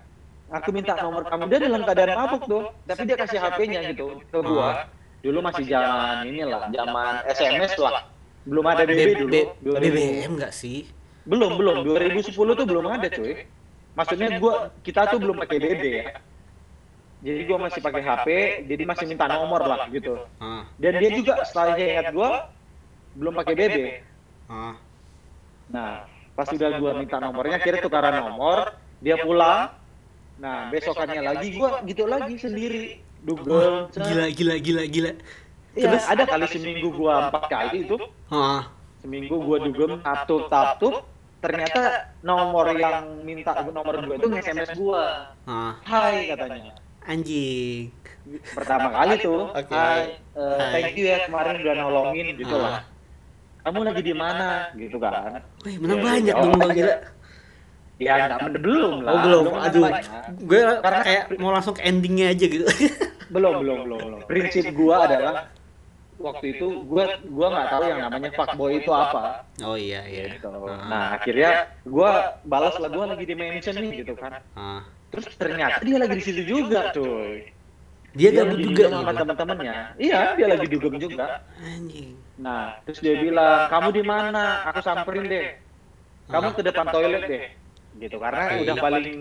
Aku 0.52 0.68
minta 0.68 0.92
nomor 1.00 1.24
kamu, 1.24 1.48
dia 1.48 1.58
dalam 1.64 1.80
keadaan 1.80 2.12
mabuk 2.12 2.42
tuh, 2.44 2.64
tapi 2.84 3.08
dia 3.08 3.16
kasih 3.16 3.40
HP-nya 3.40 3.80
gitu 3.88 4.20
ke 4.20 4.38
gua. 4.44 4.84
Dulu 5.24 5.38
masih 5.40 5.64
zaman 5.64 6.28
inilah, 6.28 6.68
zaman 6.68 7.12
SMS 7.24 7.72
lah. 7.80 8.04
Belum 8.44 8.64
ada 8.68 8.84
BB 8.84 9.22
dulu. 9.22 9.32
B- 9.32 9.48
2000. 9.64 9.80
BBM 9.80 10.32
nggak 10.36 10.52
sih? 10.52 10.84
Belum, 11.24 11.56
belum. 11.56 11.86
2010 11.88 12.52
tuh 12.58 12.66
belum 12.68 12.84
ada, 12.84 13.08
cuy. 13.08 13.48
Maksudnya 13.96 14.28
gua 14.36 14.68
kita 14.84 15.08
tuh 15.08 15.18
belum 15.24 15.36
pakai 15.40 15.56
BB 15.56 15.82
ya. 15.88 16.04
Jadi 17.22 17.40
gua 17.48 17.58
masih 17.70 17.80
pakai 17.80 18.02
HP, 18.02 18.28
jadi 18.66 18.82
masih 18.82 19.06
minta 19.08 19.24
nomor 19.30 19.62
lah 19.64 19.88
gitu. 19.88 20.20
Ah. 20.36 20.68
Dan 20.76 21.00
dia 21.00 21.10
juga 21.16 21.46
setelah 21.48 21.78
saya 21.78 21.86
ingat 21.96 22.06
gua 22.12 22.30
belum 23.16 23.32
pakai 23.40 23.54
BB. 23.56 23.76
Ah. 24.52 24.74
Nah, 25.72 26.04
pas 26.36 26.44
sudah 26.44 26.76
gua 26.76 26.92
minta 26.98 27.16
nomornya, 27.16 27.56
kira 27.56 27.80
tukaran 27.80 28.20
nomor, 28.20 28.76
dia 29.00 29.16
pulang. 29.16 29.80
Nah, 30.38 30.68
besokannya 30.68 31.20
lagi 31.22 31.48
gua 31.54 31.80
gitu 31.82 32.02
lagi 32.04 32.34
sendiri, 32.36 32.98
dugem. 33.20 33.88
set. 33.90 34.02
Gila, 34.04 34.26
gila, 34.30 34.54
gila, 34.58 34.82
gila. 34.86 35.12
Iya, 35.72 35.88
Terus? 35.88 36.04
ada 36.04 36.22
kali 36.24 36.46
seminggu 36.46 36.88
gua 36.92 37.28
empat 37.28 37.44
kali 37.48 37.84
itu. 37.84 37.96
Ah. 38.28 38.68
Seminggu 39.00 39.36
gua 39.40 39.56
dugem 39.60 40.00
tatup 40.00 40.48
tatup. 40.48 40.94
Ternyata 41.42 42.12
nomor 42.22 42.70
yang 42.72 43.18
minta 43.22 43.50
nomor 43.66 43.98
gua 43.98 44.14
itu 44.14 44.28
nge-SMS 44.28 44.70
gua. 44.76 45.32
Ah. 45.44 45.74
Hai 45.82 46.28
katanya. 46.28 46.72
Anjing. 47.02 47.90
Pertama 48.54 48.94
kali 48.94 49.18
tuh. 49.18 49.50
Oke. 49.50 49.74
Hai, 49.74 50.22
eh, 50.38 50.58
Hai. 50.62 50.70
thank 50.70 50.94
you 50.94 51.06
ya 51.06 51.26
kemarin 51.26 51.58
udah 51.58 51.74
nolongin 51.76 52.26
gitu 52.38 52.54
Ah. 52.54 52.62
lah. 52.62 52.78
Kamu 53.62 53.78
lagi 53.82 54.02
di 54.02 54.14
mana? 54.14 54.70
Gitu 54.74 54.98
kan. 54.98 55.38
Wih, 55.62 55.78
menang 55.78 55.98
Ya, 55.98 56.04
banyak 56.04 56.34
ya, 56.34 56.42
dong 56.42 56.54
bang 56.58 56.70
gila. 56.74 56.94
Ya 58.02 58.14
enggak 58.20 58.58
belum 58.58 58.94
lah. 59.00 59.10
Oh 59.10 59.18
belum, 59.20 59.42
menang 59.46 59.64
aduh. 59.64 59.82
banyak. 59.86 60.04
Gue 60.42 60.60
Karena- 60.76 61.04
kayak 61.04 61.24
mau 61.38 61.50
langsung 61.50 61.74
ke 61.74 61.82
endingnya 61.82 62.26
aja 62.28 62.44
gitu. 62.44 62.66
belum 63.32 63.64
belum 63.64 63.78
belum 63.86 64.00
belum 64.02 64.20
prinsip 64.28 64.68
gua 64.76 65.08
adalah 65.08 65.48
waktu 66.18 66.52
itu 66.52 66.84
gua 66.84 67.08
gua 67.24 67.46
nggak 67.48 67.66
tahu 67.66 67.82
yang 67.86 68.00
namanya 68.04 68.28
fuckboy 68.30 68.76
itu 68.76 68.92
apa 68.92 69.48
Oh 69.62 69.72
iya, 69.72 70.04
iya. 70.04 70.36
gitu. 70.36 70.52
Ah. 70.52 70.84
nah 70.84 71.04
akhirnya 71.16 71.50
gua 71.82 72.36
balas 72.44 72.76
lah 72.76 72.86
gua 72.86 73.08
lagi 73.08 73.24
di 73.24 73.32
mention 73.32 73.72
nih 73.74 74.04
gitu 74.04 74.12
kan 74.14 74.36
Ah. 74.52 74.84
terus 75.08 75.32
ternyata 75.32 75.80
dia 75.80 75.96
lagi 75.96 76.12
di 76.12 76.22
situ 76.22 76.42
juga 76.44 76.92
cuy 76.92 77.48
Dia 78.12 78.28
gabut 78.30 78.52
lagi 78.52 78.64
juga 78.68 78.84
sama 78.92 79.00
gitu. 79.08 79.20
teman-temannya 79.24 79.74
iya 79.96 80.18
dia 80.36 80.46
lagi 80.52 80.66
dugem 80.68 80.94
juga 81.00 81.26
Anjing. 81.58 82.12
nah 82.36 82.76
terus 82.84 83.00
dia 83.00 83.16
bilang 83.16 83.72
kamu 83.72 83.88
di 83.90 84.02
mana 84.04 84.44
aku 84.68 84.80
samperin 84.84 85.24
deh 85.24 85.46
kamu 86.28 86.48
ke 86.52 86.60
depan 86.62 86.84
toilet 86.86 87.24
deh 87.24 87.44
gitu 87.92 88.16
karena 88.16 88.42
udah 88.58 88.76
paling 88.78 89.18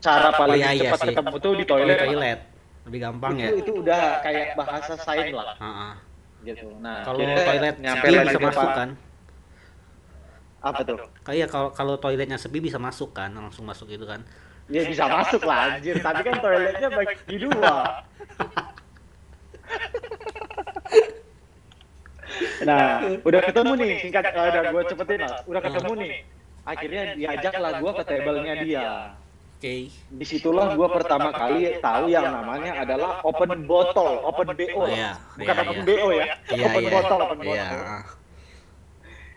cara 0.00 0.28
paling 0.32 0.60
iya, 0.60 0.70
iya 0.72 0.82
cepat 0.88 0.98
sih. 1.00 1.08
ketemu 1.12 1.34
tuh 1.36 1.52
di 1.52 1.58
Di 1.58 1.64
toilet, 1.66 1.98
toilet. 2.00 2.40
Lebih 2.84 3.00
gampang 3.00 3.32
ya. 3.36 3.48
itu, 3.48 3.56
itu 3.64 3.72
udah 3.80 4.02
kayak 4.20 4.46
bahasa 4.54 4.92
sign 4.96 5.32
lah 5.32 5.56
Ah, 5.56 5.66
ah. 5.66 5.94
gitu 6.42 6.68
nah 6.78 7.00
Kalau 7.00 7.20
akhirnya 7.20 7.40
toilet 7.42 7.74
nyampe 7.80 8.06
bisa 8.06 8.40
masuk 8.40 8.70
kan? 8.70 8.90
apa 10.64 10.80
tuh 10.80 10.96
Kayak 11.20 11.48
kalau 11.52 11.68
kalau 11.72 11.94
toiletnya 11.96 12.40
sepi 12.40 12.56
bisa 12.56 12.80
masuk 12.80 13.12
kan, 13.12 13.28
langsung 13.32 13.68
masuk 13.68 13.84
gitu 13.84 14.08
kan. 14.08 14.24
Ya 14.64 14.80
bisa 14.88 15.04
masuk 15.04 15.44
lah 15.44 15.76
anjir, 15.76 16.00
tapi 16.00 16.24
kan 16.24 16.40
toiletnya 16.40 16.88
bagi 16.88 17.36
dua. 17.44 17.74
Nah, 22.64 22.98
udah 23.22 23.40
ketemu 23.44 23.72
nih, 23.78 23.90
singkat 24.00 24.24
eh, 24.26 24.32
udah 24.34 24.62
gue 24.72 24.82
cepetin 24.90 25.20
lah. 25.22 25.38
Udah 25.46 25.60
ketemu 25.62 25.92
nih. 26.00 26.10
Akhirnya 26.64 27.02
diajak 27.12 27.54
lah 27.60 27.72
gue 27.76 27.92
ke 27.92 28.02
tablenya 28.08 28.54
dia. 28.64 28.86
Oke. 29.60 29.88
Di 29.92 30.24
situlah 30.28 30.76
gue 30.76 30.88
pertama 30.92 31.32
kali 31.32 31.80
tahu 31.80 32.12
yang 32.12 32.28
namanya 32.28 32.84
adalah 32.84 33.20
open 33.24 33.64
bottle, 33.64 34.20
open 34.24 34.52
BO. 34.56 34.84
Oh, 34.84 34.88
iya. 34.88 35.16
Bukan 35.36 35.54
Iya, 35.54 35.62
open 35.64 35.76
iya. 35.76 35.84
BO 35.84 36.08
ya, 36.12 36.24
Iya, 36.52 36.64
open 36.68 36.84
bottle, 36.88 37.20
open 37.20 37.38
Iya. 37.40 37.64
bottle. 37.68 37.84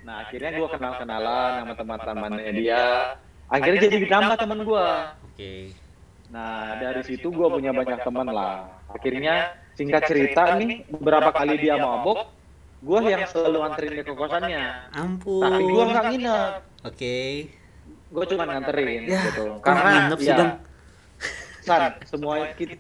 Nah, 0.07 0.15
akhirnya 0.24 0.50
gue 0.55 0.67
kenal-kenalan 0.72 1.51
sama 1.60 1.74
teman-temannya 1.75 2.51
dia. 2.55 2.84
Akhirnya 3.51 3.79
jadi 3.88 3.98
ditambah 4.07 4.36
teman 4.39 4.60
gue. 4.63 4.88
Oke. 5.27 5.53
Nah, 6.27 6.75
dari 6.79 7.01
situ 7.07 7.27
gue 7.31 7.48
punya 7.48 7.72
banyak 7.72 8.00
teman 8.03 8.27
lah. 8.31 8.67
Akhirnya, 8.91 9.55
singkat 9.75 10.07
cerita 10.07 10.55
nih, 10.60 10.88
beberapa 10.91 11.31
kali 11.31 11.55
dia 11.60 11.79
mabuk, 11.79 12.24
gue 12.77 13.00
yang 13.10 13.25
selalu 13.25 13.57
anterin 13.65 13.91
dia 13.98 14.05
ke 14.05 14.13
kosannya. 14.13 14.65
Ampun. 14.93 15.41
Tapi 15.41 15.63
gue 15.65 15.84
nggak 15.89 16.05
nginep, 16.13 16.51
Oke. 16.86 17.17
gue 18.07 18.24
cuma 18.31 18.43
nganterin 18.48 19.01
Ya, 19.10 19.22
gitu. 19.27 19.46
Karena 19.65 19.89
nginep 20.07 20.19
sih, 20.22 20.29
ya, 20.29 20.38
Bang? 20.38 20.51
San, 21.65 21.91
semua 22.07 22.34
kita, 22.55 22.79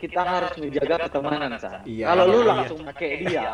kita 0.00 0.20
harus 0.24 0.52
menjaga 0.58 0.94
pertemanan, 1.06 1.50
San. 1.60 1.84
Iya, 1.84 2.04
Kalau 2.10 2.24
lu 2.26 2.38
iya, 2.42 2.48
langsung 2.50 2.80
pakai 2.82 3.10
dia, 3.22 3.44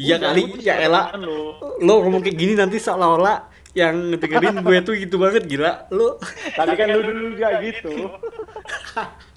Iya 0.00 0.16
kali, 0.18 0.42
ya 0.58 0.74
elah. 0.82 1.12
Lu. 1.20 1.60
Lo 1.84 1.94
ngomong 2.02 2.24
kayak 2.24 2.36
gini 2.40 2.54
nanti 2.56 2.80
seolah-olah 2.80 3.52
yang 3.74 4.14
dengerin 4.16 4.62
gue 4.62 4.78
tuh 4.86 4.94
gitu 4.96 5.16
banget 5.20 5.44
gila. 5.44 5.84
Lo 5.92 6.16
Tapi 6.56 6.72
kan 6.74 6.86
lu 6.90 7.00
dulu 7.04 7.24
juga 7.36 7.48
gitu. 7.60 7.92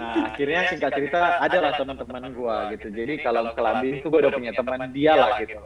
nah 0.00 0.32
akhirnya 0.32 0.60
singkat 0.72 0.90
cerita 0.96 1.38
adalah 1.44 1.76
teman-teman 1.76 2.32
gua 2.32 2.72
gitu. 2.72 2.88
jadi 2.88 3.20
kalau 3.20 3.52
kelabing 3.52 4.00
itu 4.00 4.08
gua 4.08 4.20
udah 4.28 4.32
punya 4.32 4.52
teman 4.56 4.90
dia 4.90 5.12
lah 5.12 5.30
gitu. 5.40 5.60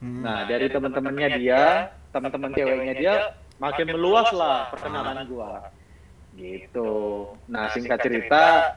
Hmm. 0.00 0.22
nah 0.24 0.38
dari 0.48 0.66
teman-temannya 0.68 1.28
dia 1.40 1.92
teman-teman 2.12 2.50
ceweknya 2.56 2.94
dia 2.96 3.14
makin 3.60 3.86
meluas 3.92 4.28
lah 4.32 4.72
perkenalan 4.72 5.24
gua. 5.28 5.68
gitu. 6.38 7.26
Nah 7.50 7.68
singkat 7.74 8.00
cerita 8.06 8.76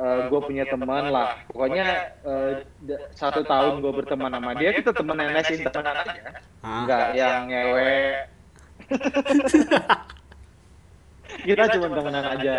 gue 0.00 0.40
punya 0.40 0.64
teman 0.64 1.12
lah. 1.12 1.36
pokoknya 1.52 2.16
eh, 2.24 2.64
satu 3.12 3.44
tahun 3.44 3.84
gue 3.84 3.92
berteman 3.92 4.32
sama 4.32 4.56
dia 4.56 4.72
kita 4.72 4.90
teman 4.96 5.20
NS 5.20 5.68
temenan 5.68 5.96
aja. 6.00 6.22
nggak 6.64 7.06
yang 7.12 7.44
ngewe 7.52 7.92
kita 11.40 11.62
cuma 11.72 11.86
temenan 11.90 12.24
aja. 12.30 12.56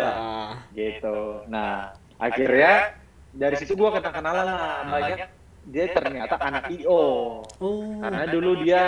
gitu. 0.72 1.18
Nah 1.46 1.94
akhirnya 2.16 2.94
dari 3.30 3.56
situ 3.56 3.74
gua 3.74 3.94
kenal 3.94 4.12
kenalan 4.12 4.46
lah. 4.46 4.86
banyak 4.86 5.28
dia 5.64 5.86
ternyata 5.90 6.36
anak 6.38 6.68
io 6.70 7.40
Oh. 7.40 7.80
karena 7.98 8.24
dulu 8.28 8.62
dia 8.62 8.84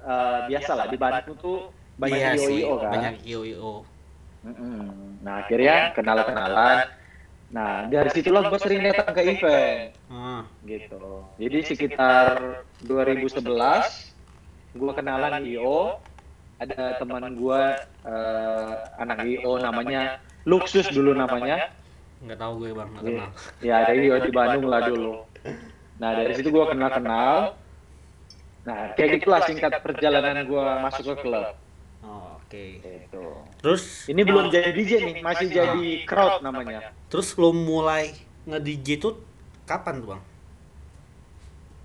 eh, 0.00 0.38
biasa 0.46 0.72
lah 0.74 0.86
di 0.86 0.96
Bandung 0.96 1.38
tuh 1.38 1.58
banyak 1.96 2.14
Iya 2.14 2.30
io 2.32 2.46
sih, 2.46 2.58
io 2.62 2.74
kan. 2.78 2.90
Banyak 2.94 3.14
io 3.24 3.40
io. 3.42 3.74
Mm-mm. 4.38 5.18
nah 5.18 5.42
akhirnya 5.42 5.90
kenal 5.92 6.22
kenalan 6.22 6.86
nah 7.48 7.88
dari 7.88 8.06
situlah 8.12 8.46
gua 8.46 8.60
sering 8.60 8.84
datang 8.84 9.10
ke 9.10 9.22
event. 9.26 9.90
Ah. 10.06 10.44
gitu. 10.62 11.24
Jadi 11.36 11.58
sekitar 11.66 12.62
2011 12.84 13.42
gua 14.76 14.92
kenalan 14.94 15.42
io 15.42 15.98
ada 16.58 16.98
teman 16.98 17.22
gua 17.38 17.78
eh, 18.02 18.72
anak 18.98 19.18
io 19.24 19.58
namanya 19.62 20.18
Luxus 20.42 20.90
dulu 20.90 21.14
namanya 21.14 21.70
Nggak 22.18 22.38
tahu 22.42 22.52
gue 22.66 22.70
bang, 22.74 22.88
nggak 22.90 23.04
Iya. 23.06 23.14
kenal. 23.14 23.30
Ya 23.62 23.76
dari 23.86 24.00
di 24.10 24.32
Bandung 24.34 24.66
lah 24.66 24.80
dulu. 24.90 25.12
Nah 26.02 26.10
dari 26.18 26.32
situ 26.34 26.50
gua 26.50 26.66
kenal 26.66 26.90
kenal. 26.90 27.36
Nah 28.66 28.90
kayak 28.98 29.22
gitulah 29.22 29.40
singkat 29.46 29.72
perjalanan 29.86 30.42
gua 30.50 30.82
masuk 30.82 31.14
ke 31.14 31.22
klub. 31.22 31.54
Oh, 32.02 32.38
Oke. 32.42 32.82
Gitu. 32.82 33.22
Terus 33.62 34.10
Ini 34.10 34.22
belum 34.26 34.50
jadi 34.50 34.70
DJ 34.74 34.92
nih, 34.98 35.14
masih 35.22 35.46
jadi 35.46 35.86
crowd 36.10 36.42
namanya. 36.42 36.90
terus 37.06 37.38
lo 37.38 37.54
mulai 37.54 38.18
nge 38.50 38.58
DJ 38.66 38.88
tuh 38.98 39.14
kapan 39.62 40.02
tuh 40.02 40.08
bang? 40.18 40.22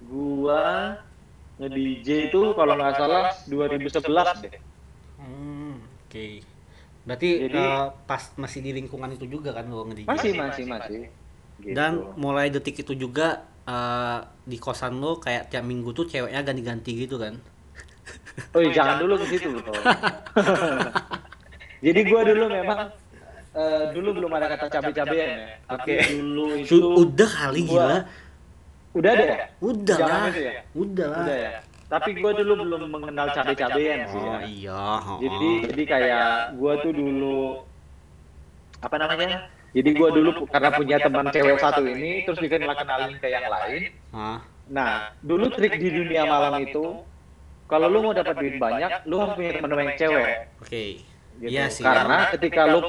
Gua 0.10 0.64
nge 1.54 1.68
DJ 1.70 2.08
itu 2.28 2.42
kalau 2.54 2.74
nggak 2.74 2.94
salah 2.96 3.30
2011 3.46 4.44
deh. 4.44 4.54
Hmm, 5.16 5.78
Oke. 6.04 6.42
Berarti 7.04 7.30
Jadi- 7.42 7.58
eh, 7.58 7.88
pas 8.04 8.24
masih 8.36 8.60
di 8.60 8.72
lingkungan 8.72 9.12
itu 9.12 9.26
juga 9.26 9.52
kan 9.52 9.66
lo 9.66 9.86
nge 9.86 9.96
DJ? 10.00 10.08
Masih 10.08 10.32
masih 10.34 10.64
masih. 10.66 11.02
Gitu. 11.60 11.72
Dan 11.72 11.92
mulai 12.16 12.50
detik 12.50 12.80
itu 12.80 12.94
juga 12.94 13.28
eh, 13.64 14.20
di 14.44 14.58
kosan 14.58 14.98
lo 14.98 15.18
kayak 15.18 15.48
tiap 15.48 15.64
minggu 15.64 15.92
tuh 15.92 16.04
ceweknya 16.04 16.42
ganti-ganti 16.42 16.92
gitu 16.98 17.16
kan? 17.16 17.38
Oh 18.52 18.60
iya, 18.60 18.74
jangan 18.74 18.96
dulu 19.00 19.16
ke 19.18 19.26
situ. 19.32 19.48
Jadi 21.84 22.00
gua 22.04 22.22
dulu 22.24 22.46
memang 22.50 22.80
eh, 23.54 23.84
dulu 23.94 24.10
belum 24.16 24.32
ada 24.34 24.48
kata 24.50 24.66
cabe-cabean 24.70 25.30
ya. 25.30 25.48
Oke. 25.70 25.96
dulu 26.10 26.44
itu 26.58 26.76
udah 26.80 27.30
kali 27.30 27.62
gua- 27.64 27.72
gila. 27.72 27.98
Udah 28.94 29.10
ada 29.14 29.26
ya? 29.26 29.38
Udah 29.60 29.98
lah. 29.98 30.24
ya? 30.34 30.54
Udah 30.74 31.08
lah. 31.10 31.20
Udah 31.26 31.38
ya. 31.38 31.52
Tapi 31.90 32.10
gue 32.18 32.32
dulu 32.42 32.54
belum 32.66 32.82
mengenal 32.90 33.28
cabe-cabean 33.38 34.00
sih. 34.10 34.18
Oh 34.18 34.26
ya. 34.26 34.38
iya. 34.46 34.82
oh, 34.98 35.20
Jadi 35.22 35.50
oh. 35.50 35.58
jadi 35.70 35.84
kayak 35.86 36.30
gue 36.58 36.74
tuh 36.82 36.94
dulu 36.94 37.40
apa 38.82 38.96
namanya? 38.98 39.38
Jadi 39.74 39.90
gue 39.90 40.10
dulu 40.10 40.30
karena 40.50 40.70
punya 40.74 40.98
teman 41.02 41.26
cewek 41.34 41.58
satu 41.58 41.82
ini, 41.86 42.26
terus 42.30 42.38
dikenal 42.38 42.78
kenalin 42.78 43.18
ke 43.18 43.28
yang 43.30 43.50
lain. 43.50 43.82
Ah, 44.14 44.42
Nah, 44.70 45.12
dulu 45.20 45.52
trik 45.52 45.76
di 45.76 45.90
dunia 45.92 46.24
malam 46.24 46.64
itu, 46.64 47.04
kalau 47.68 47.88
lu 47.92 48.00
mau 48.00 48.14
dapat 48.16 48.36
duit 48.40 48.56
banyak, 48.56 49.04
lu 49.10 49.20
harus 49.20 49.36
punya 49.36 49.52
teman 49.60 49.76
yang 49.76 49.98
cewek. 50.00 50.28
Oke. 50.64 50.84
Gitu. 51.42 51.50
Iya 51.52 51.66
sih. 51.68 51.84
Karena 51.84 52.32
ketika 52.32 52.62
lu 52.70 52.80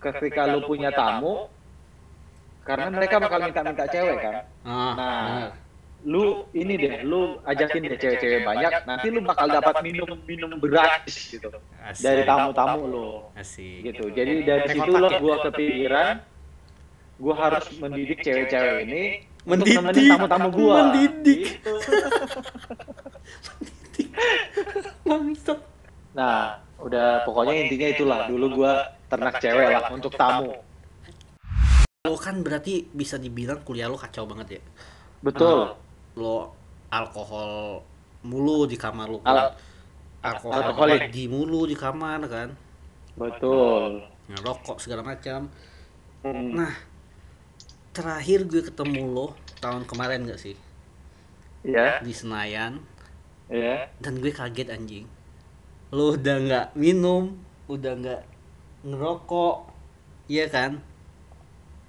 ketika 0.00 0.42
lu 0.48 0.58
punya 0.64 0.90
tamu, 0.94 1.50
karena 2.66 2.86
mereka 2.90 3.16
bakal 3.16 3.38
minta-minta 3.40 3.84
cewek 3.86 4.16
kan. 4.18 4.34
Ah, 4.60 4.92
Nah, 4.92 5.48
lu 6.04 6.44
ini 6.52 6.74
deh, 6.76 6.94
lu 7.02 7.38
ajakin 7.42 7.82
deh 7.84 7.96
cewek-cewek 7.96 8.42
banyak, 8.42 8.70
nanti 8.84 9.06
lu 9.08 9.22
bakal 9.22 9.48
dapat 9.48 9.74
minum-minum 9.80 10.50
gratis 10.60 11.32
gitu 11.32 11.48
Asik. 11.80 12.02
dari 12.02 12.22
tamu-tamu 12.22 12.80
lu, 12.84 13.10
Asik. 13.32 13.80
gitu. 13.82 14.04
Jadi 14.10 14.42
dari 14.42 14.66
situ 14.68 14.90
lo 14.92 15.08
gua 15.18 15.36
kepikiran, 15.46 16.20
gua 17.16 17.34
harus 17.40 17.64
mendidik 17.76 18.20
cewek-cewek 18.20 18.76
ini 18.84 19.02
untuk 19.46 19.66
Mendidik. 19.66 19.76
nemenin 19.78 20.04
tamu-tamu 20.10 20.48
gua. 20.52 20.74
Mendidik. 20.84 21.40
Gitu. 21.58 21.74
Bangsat. 25.06 25.58
Nah, 26.14 26.58
udah 26.78 27.22
pokoknya 27.24 27.54
intinya 27.66 27.88
itulah. 27.88 28.18
Dulu 28.26 28.46
gua 28.54 28.72
ternak 29.06 29.38
cewek 29.38 29.66
lah 29.70 29.82
untuk 29.90 30.12
tamu. 30.14 30.54
Lo 32.06 32.14
kan 32.16 32.40
berarti 32.46 32.86
bisa 32.86 33.18
dibilang 33.18 33.60
kuliah 33.66 33.90
lo 33.90 33.98
kacau 33.98 34.24
banget 34.30 34.58
ya. 34.58 34.62
Betul. 35.26 35.74
Lo 36.14 36.54
alkohol 36.88 37.82
mulu 38.22 38.64
di 38.70 38.78
kamar 38.78 39.06
lo. 39.10 39.18
Al- 39.26 39.54
alkohol 40.22 40.62
alkoholik. 40.62 41.10
di 41.10 41.26
mulu 41.26 41.66
di 41.66 41.74
kamar 41.74 42.20
kan. 42.30 42.48
Betul. 43.18 44.06
Ngerokok 44.30 44.78
segala 44.78 45.02
macam. 45.02 45.50
Hmm. 46.26 46.58
Nah, 46.58 46.74
terakhir 47.94 48.44
gue 48.44 48.62
ketemu 48.66 49.02
lo 49.08 49.26
tahun 49.62 49.88
kemarin 49.88 50.28
gak 50.28 50.36
sih 50.36 50.52
Ya, 51.66 51.98
di 52.04 52.12
Senayan 52.12 52.78
ya. 53.50 53.88
dan 53.98 54.20
gue 54.22 54.30
kaget 54.30 54.70
anjing. 54.70 55.06
Lo 55.90 56.14
udah 56.14 56.36
nggak 56.38 56.66
minum, 56.78 57.34
udah 57.66 57.92
nggak 57.98 58.22
ngerokok, 58.86 59.66
iya 60.30 60.46
kan? 60.46 60.78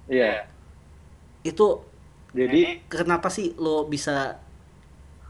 Iya. 0.08 0.48
Itu 1.44 1.84
Jadi 2.28 2.84
kenapa 2.92 3.32
sih 3.32 3.56
lo 3.56 3.88
bisa 3.88 4.36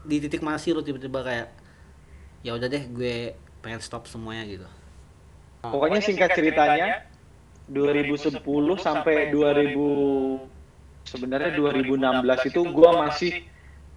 di 0.03 0.19
titik 0.19 0.43
mana 0.43 0.59
sih 0.59 0.75
lo 0.75 0.83
tiba-tiba 0.83 1.23
kayak 1.23 1.47
ya 2.43 2.51
udah 2.59 2.67
deh 2.67 2.83
gue 2.91 3.39
pengen 3.63 3.79
stop 3.79 4.03
semuanya 4.07 4.43
gitu. 4.47 4.67
Pokoknya 5.63 5.99
singkat 6.03 6.35
ceritanya 6.35 7.03
2010 7.67 8.39
sampai 8.79 9.31
2000 9.31 10.39
sebenarnya 11.03 11.51
2016 11.55 12.49
itu 12.49 12.61
gua 12.71 12.91
masih 13.07 13.43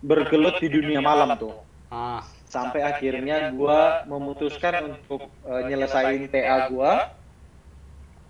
bergelut 0.02 0.58
di 0.58 0.68
dunia 0.68 0.98
malam 0.98 1.38
tuh. 1.38 1.54
Ah, 1.92 2.24
Sampai 2.50 2.84
akhirnya 2.84 3.48
gua 3.54 4.04
memutuskan 4.04 4.92
untuk 4.92 5.30
eh, 5.46 5.62
nyelesain 5.70 6.28
TA 6.28 6.68
gua 6.68 7.14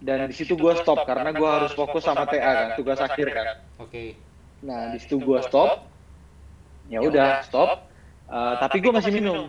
dan 0.03 0.27
di 0.27 0.35
situ 0.35 0.59
gua 0.59 0.75
stop 0.75 1.07
karena 1.07 1.31
gua 1.31 1.63
harus 1.63 1.73
fokus 1.73 2.03
sama 2.03 2.27
TA 2.27 2.43
kan, 2.43 2.69
tugas 2.75 2.99
akhir 2.99 3.27
kan. 3.31 3.47
oke. 3.79 4.19
Nah, 4.63 4.91
di 4.91 4.99
situ 4.99 5.19
gua 5.19 5.43
stop. 5.43 5.87
Ya 6.91 6.99
udah, 7.01 7.41
stop. 7.43 7.87
Eh, 8.27 8.55
tapi 8.59 8.83
gua 8.83 8.99
masih 8.99 9.13
minum. 9.15 9.47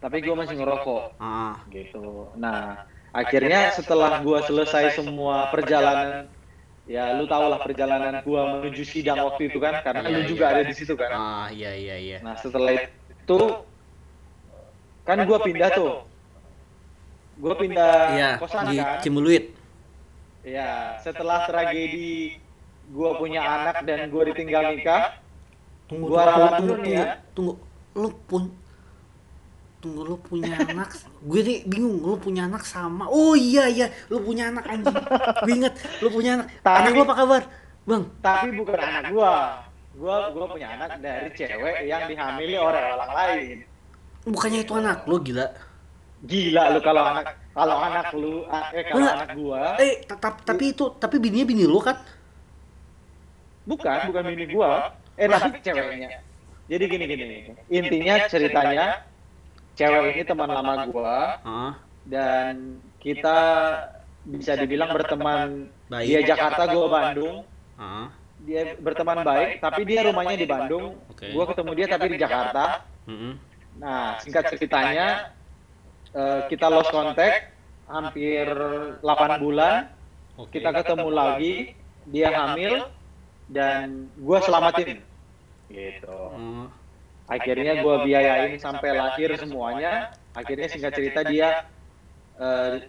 Tapi 0.00 0.20
gua 0.20 0.36
masih 0.44 0.56
ngerokok 0.56 1.16
Ah, 1.16 1.60
gitu. 1.68 2.28
Nah, 2.36 2.84
akhirnya 3.10 3.72
setelah 3.72 4.20
gua 4.20 4.40
selesai 4.42 4.96
semua 4.96 5.48
perjalanan, 5.48 6.28
ya 6.84 7.16
lu 7.16 7.24
tau 7.24 7.48
lah 7.48 7.60
perjalanan 7.60 8.20
gua 8.20 8.60
menuju 8.60 8.84
sidang 8.84 9.20
waktu 9.20 9.48
itu 9.48 9.56
kan, 9.56 9.80
karena 9.80 10.04
lu 10.04 10.20
Iya, 10.20 10.28
juga 10.28 10.44
iya. 10.48 10.52
ada 10.56 10.62
di 10.64 10.74
situ 10.76 10.92
kan. 10.92 11.10
ah 11.12 11.46
iya 11.48 11.72
iya 11.72 11.96
iya. 11.96 12.16
Nah, 12.20 12.36
setelah 12.36 12.72
itu 12.72 13.40
kan 15.04 15.18
gua 15.24 15.38
pindah 15.40 15.68
tuh. 15.72 15.90
Gua 17.40 17.54
pindah 17.56 17.92
Iya, 18.14 18.30
kosan 18.40 18.70
di 18.70 18.76
kan. 18.78 19.00
Cimuluit. 19.00 19.63
Ya, 20.44 21.00
setelah 21.00 21.48
tragedi 21.48 22.36
gua 22.92 23.16
punya 23.16 23.40
anak 23.40 23.80
dan 23.82 24.12
gua 24.12 24.22
ditinggal 24.28 24.76
nikah, 24.76 25.16
Tunggu, 25.84 26.08
Gua 26.08 26.24
tunggu, 26.24 26.32
ralat 26.32 26.52
tunggu, 26.60 26.64
dulu 26.64 26.80
nih 26.80 26.92
tunggu, 26.92 27.04
ya. 27.04 27.14
tunggu. 27.32 27.54
Lu 27.94 28.10
pun 28.26 28.42
tunggu 29.78 30.00
lu 30.02 30.16
punya 30.16 30.54
anak. 30.58 30.90
Gue 31.20 31.40
nih 31.40 31.58
bingung, 31.64 32.00
lu 32.00 32.16
punya 32.16 32.48
anak 32.48 32.64
sama. 32.64 33.04
Oh 33.06 33.36
iya 33.36 33.68
iya, 33.68 33.86
lu 34.08 34.20
punya 34.20 34.48
anak 34.48 34.64
anjing. 34.64 34.96
Gue 35.44 35.52
inget, 35.54 35.74
lu 36.00 36.08
punya 36.08 36.30
anak. 36.40 36.46
Tapi- 36.60 36.78
Anak 36.80 36.90
lu 36.90 37.02
apa 37.04 37.14
kabar? 37.14 37.42
Bang, 37.84 38.02
tapi 38.20 38.48
bukan 38.56 38.80
anak 38.80 39.04
gua. 39.12 39.60
Gua 39.94 40.16
gua 40.32 40.46
punya 40.50 40.68
anak 40.72 40.98
dari 40.98 41.28
cewek 41.32 41.84
yang 41.84 42.08
dihamili 42.08 42.56
oleh 42.56 42.82
orang 42.92 43.12
lain. 43.12 43.56
bukannya 44.24 44.64
itu 44.64 44.72
anak 44.72 45.04
lu 45.04 45.20
gila. 45.20 45.46
Gila 46.24 46.62
lu 46.72 46.80
kalau 46.80 47.04
anak 47.04 47.36
kalau 47.54 47.76
anak 47.78 48.06
lu 48.12 48.42
eh 48.72 48.82
kalau 48.84 49.06
anak 49.08 49.30
gua 49.32 49.62
Eh, 49.78 50.02
ta- 50.04 50.18
ta- 50.18 50.42
tapi 50.44 50.64
itu 50.70 50.90
tapi 50.94 51.16
bininya 51.16 51.46
bini 51.46 51.64
lu 51.64 51.78
kan? 51.78 51.96
bukan 53.64 53.98
bukan 54.10 54.22
bini 54.26 54.44
gua. 54.50 54.92
eh 55.14 55.24
tapi 55.24 55.56
ceweknya. 55.60 56.08
jadi 56.66 56.84
gini 56.84 57.04
gini. 57.06 57.36
Intinya 57.70 58.14
ceritanya 58.26 58.86
cewek 59.72 60.12
ini 60.12 60.22
teman 60.24 60.48
lama 60.48 60.74
gua 60.86 61.18
dan 62.04 62.54
kita 62.98 63.38
bisa 64.24 64.56
dibilang 64.56 64.90
berteman. 64.90 65.68
Baik. 65.86 66.06
dia 66.06 66.20
Jakarta 66.26 66.62
gue 66.66 66.86
Bandung. 66.88 67.36
Dia 68.40 68.62
berteman 68.76 69.18
baik 69.22 69.50
tapi 69.58 69.80
dia 69.84 70.00
rumahnya 70.02 70.34
di 70.34 70.44
Bandung. 70.44 70.98
Gue 71.30 71.44
ketemu 71.46 71.70
dia 71.74 71.86
tapi 71.86 72.06
di 72.08 72.18
Jakarta. 72.18 72.64
Nah 73.74 74.16
singkat 74.18 74.44
ceritanya 74.50 75.30
eh, 76.14 76.40
kita 76.48 76.66
lost 76.66 76.90
contact 76.90 77.50
hampir 77.86 78.46
8 79.00 79.38
bulan. 79.38 79.90
Oke. 80.34 80.58
kita 80.58 80.74
ketemu 80.74 81.08
lagi 81.10 81.54
dia 82.06 82.28
hamil 82.32 82.90
dan 83.46 84.10
gue 84.10 84.38
selamatin. 84.40 84.98
gitu. 85.64 86.10
Oh, 86.10 86.66
akhirnya 87.26 87.78
gue 87.78 87.94
biayain 88.02 88.58
sampai 88.58 88.90
lahir 88.92 89.30
semuanya. 89.34 90.10
akhirnya 90.32 90.66
singkat 90.66 90.92
cerita 90.92 91.22
dia 91.22 91.62
eh, 92.36 92.82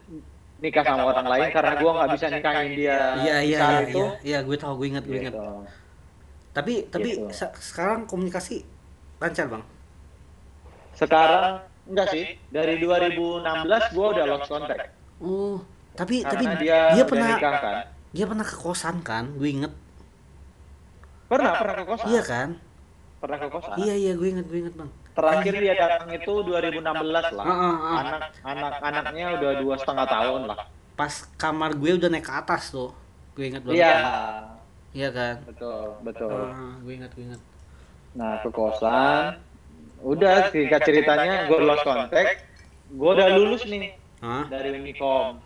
nikah 0.57 0.81
sama 0.81 1.13
orang 1.13 1.27
lain 1.27 1.47
karena 1.51 1.73
gue 1.77 1.91
nggak 1.91 2.09
bisa 2.09 2.25
nikahin 2.31 2.71
dia 2.73 2.97
iya 3.21 3.35
iya 3.37 3.57
iya 3.61 3.79
itu 3.85 4.01
iya. 4.01 4.09
Iya 4.25 4.39
gue 4.41 4.57
tahu 4.57 4.73
gue 4.81 4.87
ingat 4.89 5.03
gue 5.05 5.17
ingat. 5.19 5.33
Gitu. 5.37 5.45
tapi 6.49 6.73
tapi 6.89 7.09
Gitu. 7.13 7.29
se- 7.29 7.53
sekarang 7.61 8.09
komunikasi 8.09 8.65
lancar 9.19 9.45
bang? 9.45 9.63
Sekarang 10.95 11.61
enggak 11.89 12.07
sih. 12.11 12.25
Dari 12.49 12.81
2016 12.81 13.95
gue 13.95 14.07
udah 14.13 14.25
lost 14.25 14.47
contact. 14.49 14.89
oh 15.23 15.63
tapi 15.95 16.27
tapi 16.27 16.43
karena 16.43 16.59
dia, 16.59 16.79
dia, 16.91 17.03
udah 17.03 17.07
pernah 17.07 17.27
nikah 17.31 17.55
kan. 17.63 17.75
dia 18.11 18.25
pernah 18.27 18.45
ke 18.45 18.55
kosan 18.59 18.95
kan? 18.99 19.25
Gue 19.39 19.49
inget. 19.55 19.73
Pernah 21.31 21.51
pernah 21.55 21.75
ke 21.79 21.83
kosan. 21.87 22.07
Iya 22.11 22.21
kan? 22.27 22.49
Pernah 23.23 23.37
ke 23.39 23.47
kosan. 23.47 23.75
Iya 23.79 23.93
iya 23.95 24.11
gue 24.19 24.27
inget 24.27 24.45
gue 24.51 24.59
inget 24.59 24.75
bang. 24.75 24.91
Terakhir 25.15 25.53
dia 25.55 25.73
datang 25.79 26.11
itu 26.11 26.33
2016 26.43 26.83
lah. 26.83 27.45
Ah, 27.47 27.55
ah, 27.55 27.71
ah. 27.71 27.95
anak 28.03 28.21
anak 28.43 28.73
anaknya 28.83 29.25
udah 29.39 29.51
dua 29.63 29.75
setengah 29.79 30.05
tahun 30.05 30.41
lah. 30.51 30.59
pas 30.95 31.11
kamar 31.35 31.75
gue 31.75 31.91
udah 31.99 32.07
naik 32.07 32.23
ke 32.27 32.33
atas 32.35 32.71
tuh. 32.71 32.91
Gue 33.35 33.51
inget 33.51 33.63
banget. 33.63 33.83
Iya. 33.83 33.95
Iya 34.95 35.09
kan? 35.11 35.35
Betul 35.47 35.87
betul. 36.03 36.31
Ah, 36.31 36.75
gue 36.79 36.93
inget 36.95 37.11
gue 37.15 37.23
inget. 37.23 37.41
Nah, 38.15 38.39
ke 38.39 38.49
kosan. 38.51 39.39
Udah, 40.05 40.53
singkat 40.53 40.85
ceritanya 40.85 41.49
gue 41.49 41.59
lost 41.65 41.81
contact. 41.81 42.45
Gue 42.93 43.09
udah 43.17 43.27
lulus 43.33 43.65
nih 43.65 43.97
Hah? 44.21 44.45
dari 44.53 44.77
Unicom. 44.77 45.41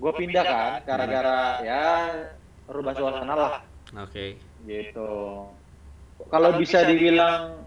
Gue 0.00 0.12
pindah 0.16 0.44
kan, 0.44 0.70
gara-gara 0.88 1.60
ya 1.60 1.84
rubah 2.68 2.92
suasana 2.96 3.34
lah, 3.36 3.52
oke 3.96 4.36
gitu. 4.68 5.12
Kalau 6.28 6.50
bisa 6.56 6.84
dibilang 6.84 7.62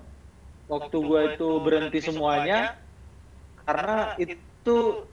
waktu 0.70 0.98
gue 0.98 1.22
itu 1.34 1.50
berhenti 1.62 2.00
semuanya, 2.06 2.78
karena 3.66 4.14
itu 4.22 5.06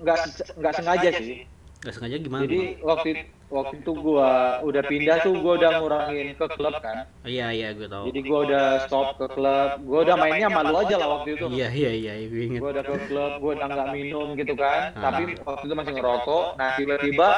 nggak 0.00 0.18
nggak 0.60 0.74
sengaja 0.76 1.10
sih. 1.16 1.48
Gak 1.78 1.94
sengaja 1.94 2.16
gimana 2.18 2.42
Jadi 2.42 2.82
waktu 2.82 3.08
waktu 3.48 3.80
itu 3.80 3.92
gue 3.96 4.30
udah 4.60 4.82
pindah 4.84 5.16
tuh 5.24 5.32
gue 5.40 5.52
udah 5.56 5.70
ngurangin 5.80 6.36
ke 6.36 6.46
klub 6.52 6.74
kan. 6.84 6.84
Bang? 6.84 6.98
iya 7.24 7.48
iya 7.48 7.68
gue 7.72 7.88
tahu 7.88 8.04
Jadi 8.12 8.20
gue 8.20 8.38
udah 8.44 8.64
stop 8.84 9.16
ke 9.16 9.26
klub, 9.32 9.70
gue 9.88 9.98
udah 10.04 10.16
mainnya 10.20 10.48
malu 10.52 10.74
aja 10.76 10.96
lah 11.00 11.08
waktu 11.20 11.40
itu. 11.40 11.46
iya 11.56 11.68
iya 11.72 11.92
iya 11.96 12.12
gue 12.28 12.42
inget 12.44 12.60
Gue 12.60 12.70
udah 12.76 12.84
ke 12.84 12.96
klub, 13.08 13.32
gue 13.40 13.50
udah 13.56 13.66
nggak 13.72 13.88
minum 13.96 14.26
gitu 14.36 14.52
kan. 14.52 14.92
Ah. 14.92 15.02
Tapi 15.08 15.22
waktu 15.40 15.64
itu 15.64 15.74
masih 15.74 15.92
ngerokok. 15.96 16.44
Nah 16.60 16.70
tiba-tiba 16.76 17.28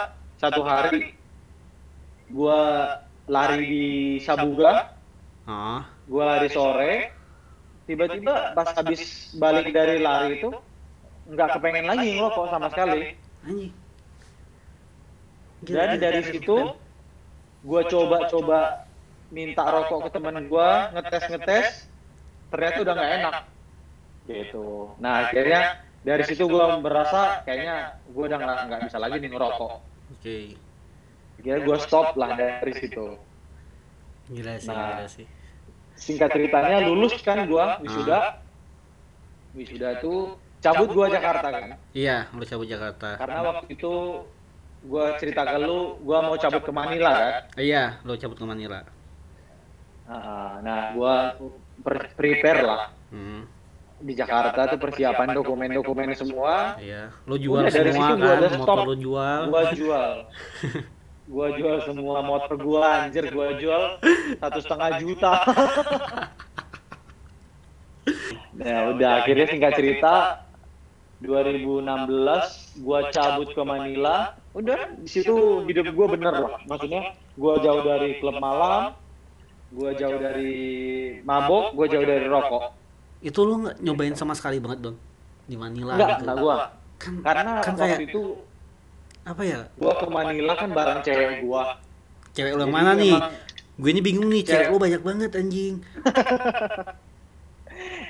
satu 0.43 0.61
hari 0.67 1.15
gue 2.31 2.61
lari 3.31 3.59
di 3.67 3.87
Sabuga, 4.23 4.95
ah 5.47 5.87
gue 6.11 6.23
lari 6.27 6.49
sore. 6.51 6.93
Tiba-tiba 7.87 8.55
pas 8.55 8.71
habis 8.75 9.31
balik 9.39 9.71
dari 9.75 9.99
lari 10.03 10.39
itu 10.43 10.51
nggak 11.31 11.49
kepengen 11.59 11.87
lagi 11.87 12.19
ngerokok 12.19 12.47
sama 12.51 12.67
sekali. 12.71 13.15
anjing 13.47 13.73
Gila, 15.61 15.77
Dan 15.77 15.89
gila. 15.91 16.01
dari 16.01 16.21
situ 16.25 16.57
gue 17.61 17.81
coba-coba 17.87 18.61
minta 19.31 19.63
rokok 19.63 20.09
ke 20.09 20.11
teman 20.11 20.43
gue, 20.43 20.71
ngetes-ngetes, 20.91 21.87
ternyata 22.49 22.79
udah 22.81 22.95
nggak 22.95 23.11
enak. 23.17 23.35
Gitu. 24.25 24.67
Nah 24.99 25.13
akhirnya 25.25 25.63
dari 26.01 26.23
situ 26.25 26.45
gue 26.45 26.65
merasa 26.81 27.45
kayaknya 27.45 27.77
gue 28.07 28.25
udah 28.25 28.39
nggak 28.39 28.59
nggak 28.67 28.81
bisa 28.89 28.97
lagi 28.97 29.17
nih 29.19 29.31
ngerokok. 29.31 29.73
oke 30.11 30.37
Akhirnya 31.37 31.59
gue 31.63 31.77
stop 31.79 32.09
lah 32.15 32.31
dari 32.33 32.73
situ. 32.75 33.07
gila 34.29 34.55
sih 34.57 34.69
Nah. 34.69 34.97
gila 34.97 35.07
sih 35.09 35.27
Singkat 35.95 36.29
ceritanya 36.31 36.79
lulus 36.83 37.13
kan 37.21 37.45
gue 37.45 37.65
wisuda. 37.83 38.41
Wisuda 39.53 40.01
tuh 40.01 40.39
cabut 40.59 40.89
gue 40.89 41.07
Jakarta 41.11 41.49
kan. 41.51 41.71
iya 41.93 42.25
lu 42.31 42.43
cabut 42.43 42.65
Jakarta 42.65 43.17
Karena 43.17 43.41
waktu 43.43 43.67
itu 43.71 43.93
gue 44.81 45.05
cerita 45.17 45.45
ke 45.45 45.59
lu, 45.59 45.99
gue 45.99 46.19
mau 46.19 46.35
cabut 46.35 46.63
ke 46.63 46.73
Manila 46.73 47.11
kan. 47.13 47.33
iya 47.57 48.01
lu 48.01 48.17
cabut 48.17 48.37
ke 48.37 48.45
Manila 48.45 48.81
Ah, 50.05 50.59
Nah, 50.61 50.91
gua 50.91 51.39
prepare 52.13 52.61
lah 52.61 52.91
hmm. 53.09 53.47
di 54.01 54.13
Jakarta 54.13 54.67
tuh 54.67 54.81
persiapan 54.81 55.31
dokumen-dokumen 55.33 56.11
semua. 56.13 56.75
iya 56.77 57.15
lu 57.25 57.39
jual 57.39 57.63
Udah, 57.63 57.71
dari 57.71 57.91
semua 57.91 58.09
situ 58.09 58.19
gua 58.19 58.27
kan 58.27 58.41
motor 58.51 58.59
stop. 58.67 58.79
lu 58.83 58.95
jual 58.99 59.41
Gua 59.47 59.63
jual, 59.71 60.11
gua 61.31 61.47
jual 61.55 61.77
semua 61.85 62.17
motor 62.21 62.55
gua 62.59 62.81
anjir 63.01 63.25
gua 63.31 63.55
jual 63.55 63.83
satu 64.37 64.59
setengah 64.59 64.91
juta. 64.99 65.33
nah, 68.57 68.79
udah 68.91 69.11
akhirnya 69.23 69.47
singkat 69.47 69.73
cerita 69.75 70.15
2016 71.23 71.87
gua 72.83 73.07
cabut 73.11 73.47
ke 73.47 73.63
Manila. 73.63 74.35
Udah 74.51 74.79
di 74.97 75.07
situ 75.07 75.35
hidup 75.63 75.87
gua 75.93 76.07
bener 76.09 76.33
lah. 76.33 76.59
Maksudnya 76.65 77.03
gua 77.35 77.55
jauh 77.57 77.83
dari 77.83 78.19
klub 78.19 78.37
malam, 78.37 78.99
gua 79.71 79.91
jauh 79.93 80.19
dari 80.19 80.55
mabok, 81.23 81.73
gua 81.73 81.87
jauh 81.87 82.03
dari 82.03 82.27
rokok. 82.27 82.65
itu 83.21 83.37
lu 83.39 83.61
nggak 83.61 83.77
nyobain 83.79 84.15
sama 84.15 84.33
sekali 84.33 84.57
banget 84.57 84.81
dong 84.81 84.97
di 85.45 85.53
Manila 85.53 85.93
Enggak, 85.93 86.09
gitu 86.17 86.35
gua. 86.41 86.57
kan 86.97 87.15
Karena 87.21 87.53
kan 87.61 87.75
waktu 87.75 87.77
kayak 87.77 87.99
itu 88.09 88.23
apa 89.23 89.43
ya 89.45 89.61
gua 89.77 89.93
ke 89.95 90.07
Manila 90.09 90.53
kan 90.55 90.69
bareng 90.71 91.01
cewek 91.01 91.45
gua. 91.45 91.77
cewek 92.31 92.53
lu 92.55 92.63
yang 92.63 92.73
mana 92.73 92.91
nih 92.95 93.13
emang 93.13 93.33
gue 93.77 93.91
ini 93.91 94.01
bingung 94.01 94.25
nih 94.27 94.41
cewek 94.43 94.57
Cewek- 94.59 94.73
lu 94.73 94.79
banyak 94.79 95.03
banget 95.03 95.31
anjing 95.35 95.75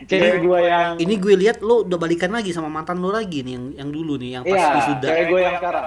Cewek 0.03 0.35
gua 0.41 0.59
yang 0.61 0.91
ini 0.97 1.15
gue 1.17 1.35
lihat 1.37 1.59
lu 1.59 1.83
udah 1.85 1.99
balikan 1.99 2.31
lagi 2.31 2.51
sama 2.51 2.67
mantan 2.67 2.99
lu 2.99 3.11
lagi 3.11 3.43
nih 3.43 3.53
yang 3.53 3.65
yang 3.77 3.91
dulu 3.91 4.15
nih 4.15 4.31
yang 4.33 4.45
pas 4.45 4.55
Iya, 4.55 4.69
wisuda 4.75 5.07
cewek 5.07 5.25
gua 5.27 5.41
yang 5.41 5.57
sekarang. 5.59 5.87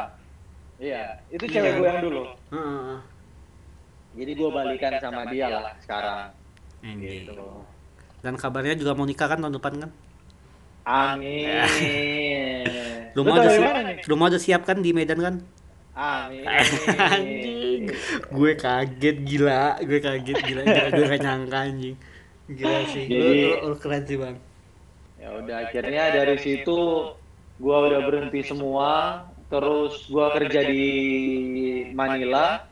Iya, 0.75 1.01
itu 1.29 1.45
cewek 1.45 1.63
Iya. 1.65 1.77
gua 1.77 1.87
yang 1.87 2.01
dulu. 2.01 2.23
Heeh. 2.49 2.97
Jadi 4.13 4.31
gua 4.33 4.49
balikan 4.53 4.93
sama 4.97 5.21
dia 5.27 5.47
lah 5.49 5.73
sekarang. 5.79 6.29
Anjing. 6.81 7.23
Gitu. 7.25 7.47
dan 8.19 8.35
kabarnya 8.35 8.75
juga 8.75 8.91
mau 8.91 9.03
nikah 9.03 9.27
kan 9.27 9.35
tahun 9.35 9.51
depan 9.53 9.73
kan 9.79 9.91
Amin. 10.85 12.63
rumah 13.15 13.35
Lu 13.35 13.35
udah 13.35 13.43
tahu 13.43 13.51
dari 13.51 13.59
siap 13.59 13.75
rumah 14.05 14.25
udah 14.27 14.41
siap 14.41 14.61
kan 14.63 14.77
di 14.79 14.91
Medan 14.91 15.19
kan 15.19 15.35
Amin. 15.93 16.47
anjing 17.11 17.81
gue 18.29 18.51
kaget 18.55 19.17
gila 19.21 19.75
gue 19.77 19.99
kaget 19.99 20.39
gila, 20.39 20.61
gila 20.61 20.87
gue 20.89 21.03
gak 21.05 21.19
nyangka 21.19 21.57
anjing 21.61 21.95
gila 22.49 22.79
sih 22.85 23.03
lu, 23.05 23.11
Jadi- 23.11 23.43
lu- 23.43 23.61
lu 23.65 23.75
keren 23.77 24.03
sih 24.03 24.15
bang 24.15 24.35
Ya 25.17 25.27
udah 25.33 25.55
akhirnya 25.61 26.03
dari 26.13 26.35
situ 26.37 26.77
gua 27.55 27.75
udah 27.81 27.99
berhenti 28.03 28.39
semua. 28.41 29.23
Terus 29.51 29.93
gua 30.09 30.33
kerja 30.35 30.61
di 30.65 30.83
Manila 31.93 32.65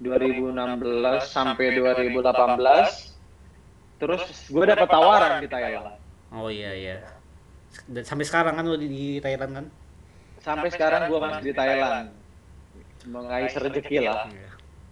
2016 0.00 1.26
sampai 1.26 1.66
2018. 1.76 3.98
Terus 3.98 4.22
gua 4.52 4.64
dapat 4.68 4.88
tawaran 4.88 5.42
di 5.42 5.48
Thailand. 5.50 5.96
oh 6.28 6.52
iya 6.52 6.76
iya 6.76 6.96
Dan 7.88 8.04
sampai 8.04 8.24
sekarang 8.28 8.52
kan 8.56 8.64
lu 8.68 8.76
di, 8.76 8.88
di 8.88 9.06
Thailand 9.18 9.52
kan 9.56 9.66
Sampai 10.38 10.68
sekarang 10.70 11.10
gua 11.10 11.18
masih 11.28 11.42
di 11.50 11.54
Thailand. 11.56 12.08
Mengais 13.08 13.54
rezeki 13.56 14.04
lah. 14.04 14.28
Iya. 14.28 14.48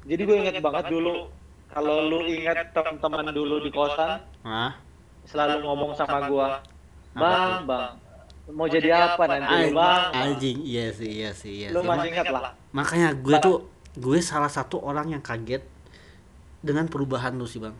Jadi 0.07 0.23
gue 0.23 0.37
inget 0.39 0.57
banget 0.63 0.87
dulu 0.87 1.27
kalau 1.67 2.07
lu 2.07 2.23
ingat 2.31 2.71
teman-teman 2.71 3.35
dulu 3.35 3.59
di 3.59 3.75
kosan 3.75 4.23
Hah? 4.47 4.79
selalu 5.27 5.67
ngomong 5.67 5.99
sama 5.99 6.31
gua, 6.31 6.63
Apa 6.63 7.19
"Bang, 7.19 7.67
Bang, 7.67 7.99
mau 8.49 8.67
jadi 8.67 8.89
apa 8.93 9.23
nanti, 9.27 9.55
lu, 9.67 9.75
Bang?" 9.75 10.11
anjing. 10.13 10.59
Iya 10.61 10.87
sih 10.91 11.11
iya 11.13 11.31
sih 11.33 11.53
iya 11.57 11.69
Lu 11.71 11.81
sih. 11.81 11.89
masih 11.89 12.09
ingat 12.11 12.27
lah. 12.29 12.53
makanya 12.71 13.09
gue 13.13 13.37
tuh 13.39 13.57
gue 13.95 14.19
salah 14.21 14.49
satu 14.49 14.79
orang 14.79 15.09
yang 15.09 15.21
kaget 15.21 15.65
dengan 16.59 16.87
perubahan 16.87 17.33
lu 17.33 17.45
sih 17.45 17.59
bang. 17.59 17.75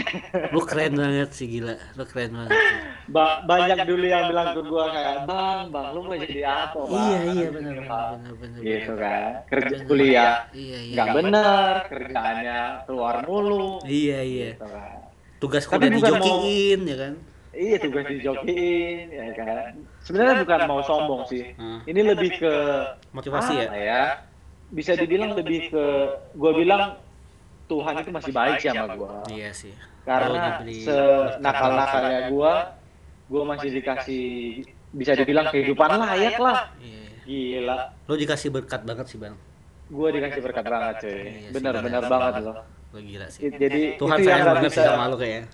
Lu 0.54 0.62
keren 0.62 0.94
banget 0.94 1.30
sih 1.30 1.46
gila. 1.46 1.76
Lu 1.92 2.04
keren 2.04 2.32
banget 2.32 2.50
sih. 2.52 2.76
Ba- 3.10 3.42
banyak 3.42 3.84
dulu 3.84 4.04
yang 4.04 4.30
bilang 4.30 4.54
ke 4.54 4.62
gua 4.62 4.84
kayak 4.88 5.26
bang 5.26 5.60
bang 5.68 5.86
lu 5.90 6.00
mau 6.00 6.14
jadi 6.14 6.40
apa 6.46 6.78
bang? 6.78 6.94
iya 6.94 7.20
iya 7.26 7.46
benar 7.50 7.74
benar 7.74 8.06
benar 8.14 8.34
benar 8.38 8.58
gitu 8.62 8.92
kan. 8.96 9.30
Kerja 9.46 9.76
kuliah. 9.84 10.34
iya 10.54 10.78
iya. 10.80 10.94
Nggak 10.94 11.08
benar 11.18 11.72
kerjaannya 11.90 12.60
keluar 12.86 13.14
mulu. 13.26 13.82
Iya 13.82 14.18
iya. 14.22 14.50
Gitu 14.54 14.66
kan. 14.66 14.98
Tugas 15.36 15.64
udah 15.66 15.76
bukan 15.76 15.90
mau- 15.90 16.00
dijokiin 16.16 16.80
ya 16.86 16.96
kan 16.96 17.14
iya 17.52 17.76
tugas 17.76 18.06
dijokiin 18.06 19.06
ya 19.08 19.24
kan 19.34 19.74
sebenarnya 20.00 20.34
bukan 20.42 20.60
mau 20.66 20.80
sombong 20.80 21.22
sih 21.26 21.50
Hmm. 21.54 21.82
ini 21.84 22.00
lebih 22.04 22.30
ke 22.36 22.52
Motivasi 23.10 23.52
ya? 23.56 23.66
ya 23.72 24.04
bisa 24.70 24.94
dibilang 24.94 25.34
lebih 25.34 25.66
ke 25.68 25.84
gue 26.32 26.52
bilang 26.56 26.94
Tuhan 27.66 27.94
itu 27.98 28.10
masih 28.10 28.32
baik 28.32 28.58
sih 28.58 28.68
sama 28.68 28.94
gue 28.94 29.10
Iya 29.32 29.50
sih. 29.50 29.74
karena 30.00 30.26
Lo 30.26 30.34
diberi 30.36 30.78
senakal-nakalnya 30.82 32.20
gue 32.28 32.52
gue 33.28 33.42
masih 33.44 33.68
dikasih 33.72 34.26
bisa 34.92 35.12
dibilang 35.14 35.46
kehidupan 35.48 35.88
layak 35.92 36.36
lah 36.36 36.70
Iya. 36.78 37.06
gila 37.22 37.78
Lo 38.04 38.14
dikasih 38.14 38.48
berkat 38.50 38.82
banget 38.82 39.06
sih 39.06 39.18
bang. 39.18 39.34
gue 39.86 40.08
dikasih 40.12 40.40
berkat 40.40 40.64
banget 40.64 40.94
cuy 41.00 41.10
Iya 41.10 41.18
sih, 41.26 41.50
benar-benar 41.50 41.98
benar. 42.00 42.10
banget 42.12 42.34
loh 42.44 42.56
Lo 42.90 42.98
gila 42.98 43.26
sih. 43.26 43.46
Jadi 43.48 43.82
Tuhan 43.96 44.16
sayang 44.18 44.42
banget 44.44 44.62
bisa 44.66 44.74
sih 44.76 44.82
sama 44.84 45.06
lo 45.06 45.14
kayaknya. 45.14 45.44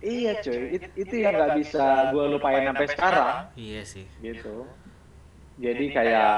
Iya 0.00 0.38
cuy 0.38 0.60
It- 0.72 0.94
itu 0.96 1.14
yang 1.16 1.34
nggak 1.34 1.54
bisa 1.56 1.84
gue 2.10 2.24
lupain 2.28 2.62
sampai 2.62 2.86
sekarang 2.86 3.34
Iya 3.54 3.82
sih. 3.82 4.06
gitu 4.20 4.66
jadi 5.58 5.84
kayak 5.90 6.34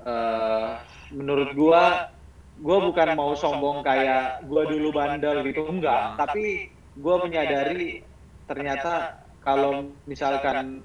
eh 0.00 0.68
menurut 1.10 1.50
gua 1.52 2.08
gua 2.58 2.78
bukan 2.80 3.08
mau 3.12 3.34
sombong 3.34 3.82
kayak 3.82 4.46
gua 4.46 4.62
dulu 4.64 4.88
bandel 4.90 5.42
gitu 5.42 5.66
enggak 5.66 6.14
tapi 6.16 6.70
gua 6.96 7.20
menyadari 7.20 8.00
ternyata 8.46 9.18
kalau 9.40 9.90
misalkan 10.04 10.80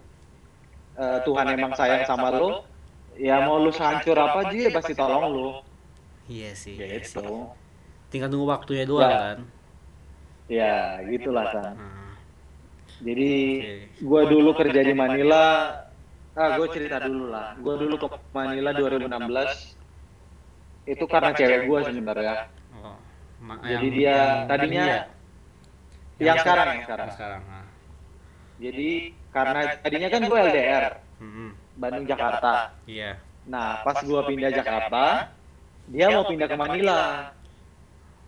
eh, 0.95 1.19
Tuhan 1.21 1.45
emang 1.49 1.71
sayang 1.73 2.03
sama 2.03 2.31
lo 2.31 2.65
ya 3.15 3.39
mau 3.41 3.55
lu 3.57 3.69
hancur 3.69 4.15
apa 4.15 4.43
aja 4.43 4.57
ya 4.57 4.71
pasti 4.71 4.93
tolong 4.93 5.25
lu 5.27 5.49
Iya 6.25 6.57
sih. 6.57 6.73
Iya 6.73 7.05
sih. 7.05 7.21
gitu 7.21 7.53
Tinggal 8.09 8.27
nunggu 8.27 8.49
waktunya 8.49 8.81
doang 8.83 9.05
Ya. 9.05 9.19
kan. 9.31 9.37
Ya 10.47 11.01
gitulah 11.03 11.45
kan 11.49 11.73
Hmm. 11.75 12.03
Jadi 12.97 13.31
Oke. 13.59 13.75
gua 14.01 14.21
dulu 14.23 14.49
kerja 14.55 14.81
di 14.81 14.93
Manila. 14.93 15.43
Ah, 16.31 16.55
gue 16.55 16.67
cerita 16.69 16.95
dulu 16.97 17.27
lah. 17.27 17.51
Gua 17.57 17.75
dulu 17.75 17.95
ke 17.97 18.07
Manila 18.31 18.71
2016. 18.71 19.75
Itu 20.85 21.03
karena 21.05 21.31
cewek 21.31 21.65
gua 21.65 21.83
sebenarnya. 21.83 22.47
Oh. 22.73 22.95
Ma- 23.41 23.59
Jadi 23.59 23.83
yang- 23.83 23.91
dia 23.91 24.07
yang 24.07 24.47
tadinya 24.47 24.85
tadi 24.85 24.95
ya? 26.15 26.23
yang 26.23 26.37
sekarang 26.39 26.67
yang 26.69 26.83
sekarang. 26.83 27.05
Yang 27.05 27.15
sekarang. 27.15 27.41
ah. 27.45 27.65
Jadi 28.55 28.89
karena 29.29 29.59
tadinya 29.77 30.07
kan 30.07 30.21
gua 30.23 30.39
LDR, 30.41 30.85
Hmm. 31.17 31.51
Bandung 31.75 32.05
Jakarta. 32.05 32.53
Iya. 32.85 33.11
Nah, 33.45 33.83
pas 33.83 33.99
gua 34.01 34.23
pindah 34.23 34.51
Jakarta, 34.51 35.05
dia 35.85 36.07
mau 36.09 36.23
pindah 36.23 36.47
ke 36.47 36.55
Manila 36.55 36.99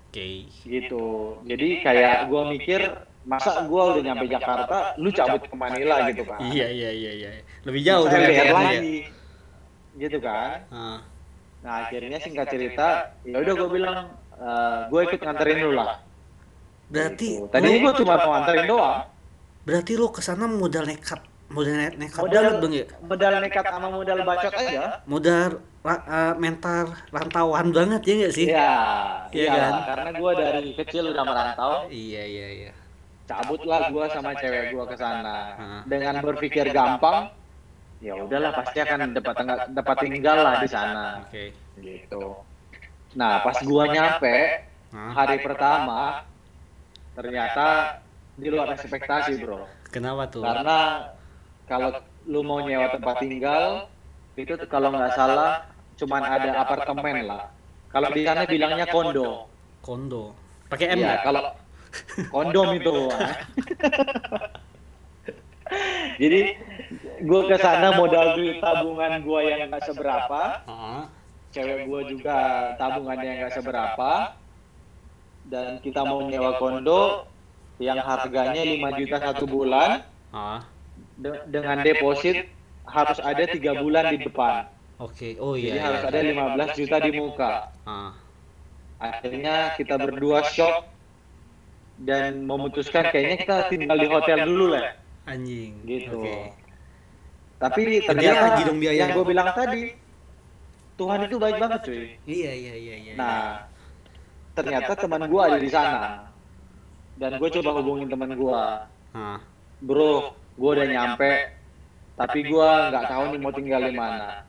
Oke. 0.07 0.47
gitu. 0.63 1.35
Jadi 1.43 1.83
kayak 1.83 2.31
gua 2.31 2.47
mikir 2.47 2.79
masa 3.27 3.67
gua 3.67 3.91
udah 3.91 4.01
nyampe 4.07 4.25
Jakarta, 4.31 4.95
lu 4.95 5.11
cabut 5.11 5.43
ke 5.43 5.55
Manila 5.55 6.07
gitu 6.07 6.23
kan. 6.23 6.39
Iya 6.39 6.67
iya 6.71 6.89
iya 6.95 7.11
iya. 7.11 7.29
Lebih 7.67 7.81
jauh 7.83 8.07
dari 8.07 8.33
LDR 8.33 8.47
ya. 8.47 8.53
lagi. 8.55 8.97
Gitu 9.99 10.17
kan. 10.23 10.63
Ah. 10.71 10.99
Nah 11.61 11.73
akhirnya 11.83 12.17
singkat 12.23 12.47
cerita, 12.47 13.11
ya 13.27 13.35
udah 13.43 13.53
gue 13.53 13.69
bilang, 13.69 13.99
gue 14.87 15.01
ikut 15.11 15.19
nganterin 15.19 15.59
lu 15.59 15.71
lah. 15.75 15.99
Berarti 16.87 17.43
Gitu. 17.43 17.51
Tadinya 17.51 17.77
gue 17.83 17.93
cuma 17.99 18.13
mau 18.15 18.31
nganterin 18.39 18.65
doang. 18.65 18.99
berarti 19.67 19.99
lo 19.99 20.07
ke 20.15 20.23
sana 20.23 20.47
modal 20.47 20.87
nekat, 20.87 21.19
modal 21.47 21.73
ne- 21.73 21.95
nekat 21.97 22.21
Modal 22.21 22.43
banget 22.43 22.55
bang 22.59 22.73
ya. 22.73 22.85
modal 23.01 23.33
nekat 23.39 23.65
sama 23.65 23.87
modal 23.89 24.17
bacot 24.21 24.53
aja. 24.53 24.81
Modal 25.05 25.49
ra- 25.79 26.05
eh, 26.05 26.33
mental 26.35 26.83
rantauan 27.07 27.67
banget 27.71 28.01
ya 28.01 28.13
nggak 28.17 28.33
sih? 28.33 28.47
Iya, 28.47 28.71
Iya 29.29 29.43
iya 29.43 29.51
kan? 29.53 29.73
Karena 29.85 30.09
gue 30.11 30.31
dari 30.33 30.63
kecil 30.75 31.03
udah 31.09 31.23
merantau, 31.23 31.71
Iya 31.87 32.23
iya 32.23 32.47
iya. 32.53 32.71
cabutlah 33.23 33.87
gue 33.87 34.05
sama 34.09 34.31
cewek 34.33 34.71
gue 34.71 34.85
ke 34.85 34.95
sana. 34.95 35.37
Dengan 35.83 36.19
berpikir 36.19 36.67
gampang, 36.69 37.31
ya 37.99 38.13
udahlah 38.15 38.51
pasti 38.53 38.77
akan 38.79 39.11
dapat 39.13 39.35
dapat 39.71 39.95
tinggal 39.99 40.37
lah 40.37 40.55
di 40.59 40.67
sana. 40.67 41.23
Oke. 41.23 41.51
Gitu. 41.75 42.23
Nah 43.15 43.39
pas 43.39 43.57
gue 43.57 43.83
nyampe 43.87 44.35
hari 44.91 45.37
pertama, 45.39 46.27
ternyata 47.13 47.99
di 48.35 48.47
luar 48.47 48.71
ekspektasi 48.71 49.39
bro. 49.39 49.63
Kenapa 49.87 50.27
tuh? 50.27 50.43
Karena 50.43 51.07
kalau 51.67 51.89
lu 52.27 52.39
mau 52.43 52.59
nyewa 52.59 52.91
tempat 52.91 53.15
tinggal 53.19 53.87
itu 54.35 54.53
kalau 54.67 54.91
nggak 54.91 55.13
salah 55.13 55.67
cuman 55.97 56.21
ada 56.23 56.49
apartemen 56.61 57.27
lah. 57.27 57.51
Kalau 57.89 58.09
di 58.11 58.21
sana 58.23 58.43
bilangnya 58.43 58.85
kondo. 58.87 59.47
Kondo. 59.81 60.35
Pakai 60.67 60.91
M 60.93 60.99
Iya, 60.99 61.07
nggak? 61.07 61.19
kalau 61.23 61.41
kondom 62.35 62.67
itu. 62.75 62.95
Jadi 66.17 66.41
gue 67.21 67.41
ke 67.45 67.55
sana 67.59 67.99
modal 67.99 68.39
duit 68.39 68.63
tabungan 68.63 69.19
gue 69.19 69.39
yang 69.43 69.67
nggak 69.67 69.83
seberapa, 69.83 70.41
cewek 71.51 71.79
gue 71.85 72.01
juga 72.15 72.37
tabungannya 72.79 73.31
nggak 73.43 73.53
seberapa, 73.53 74.11
dan 75.51 75.77
kita 75.83 76.01
mau 76.07 76.23
nyewa 76.23 76.55
kondo 76.55 77.27
yang 77.77 77.99
harganya 77.99 78.63
5 78.63 78.99
juta 78.99 79.17
satu 79.21 79.45
bulan, 79.45 80.07
Ah. 80.31 80.59
De- 81.17 81.43
dengan 81.49 81.81
deposit 81.81 82.47
harus 82.87 83.19
ada 83.19 83.43
tiga 83.49 83.77
bulan 83.81 84.15
di 84.15 84.23
depan. 84.23 84.69
Oke. 84.97 85.37
Oh 85.37 85.53
Jadi 85.53 85.77
iya. 85.77 85.83
harus 85.83 86.01
iya. 86.05 86.09
ada 86.09 86.19
15 86.73 86.79
juta 86.79 86.97
di 87.03 87.11
muka. 87.13 87.51
Ah. 87.85 88.13
Akhirnya 88.97 89.77
kita 89.77 89.95
berdua 90.01 90.41
shock 90.49 90.89
dan 92.01 92.45
memutuskan 92.45 93.09
kayaknya 93.13 93.37
kita 93.45 93.57
tinggal 93.69 93.97
di 93.97 94.07
hotel 94.09 94.37
dulu 94.45 94.73
lah. 94.73 94.97
Anjing. 95.29 95.85
Gitu. 95.85 96.17
Oke. 96.17 96.53
Tapi 97.57 97.81
lagi 97.81 98.05
ternyata 98.05 98.61
dong 98.69 98.77
biaya. 98.77 98.97
yang 99.01 99.09
gue 99.17 99.25
bilang 99.25 99.49
tadi, 99.53 99.97
Tuhan 100.97 101.19
itu 101.25 101.35
baik 101.41 101.57
banget 101.57 101.79
cuy. 101.89 102.01
Iya 102.25 102.51
iya 102.53 102.73
iya 102.77 102.95
iya. 103.01 103.13
Nah, 103.17 103.65
ternyata 104.53 104.93
teman 104.93 105.25
gue 105.25 105.41
ada 105.41 105.57
di 105.57 105.69
sana. 105.69 106.29
Dan 107.17 107.41
gue 107.41 107.49
coba 107.61 107.69
hubungin 107.81 108.07
teman 108.09 108.33
gue. 108.33 108.61
Ah. 109.13 109.41
Bro, 109.81 110.37
gue 110.57 110.69
udah 110.73 110.87
nyampe, 110.89 111.31
tapi 112.17 112.39
gue 112.49 112.69
nggak 112.89 113.05
tahu 113.07 113.23
nih 113.29 113.39
mau 113.39 113.53
tinggal 113.53 113.81
di 113.85 113.93
mana. 113.93 114.41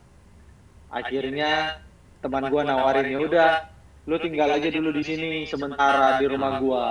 Akhirnya 0.89 1.77
teman 2.19 2.49
gue 2.49 2.61
nawarin 2.65 3.07
ya 3.13 3.19
udah, 3.21 3.51
lu 4.09 4.17
tinggal 4.17 4.49
aja 4.57 4.69
dulu 4.73 4.89
di 4.89 5.03
sini 5.05 5.29
sementara 5.45 6.17
di 6.17 6.25
rumah 6.25 6.57
gue, 6.57 6.85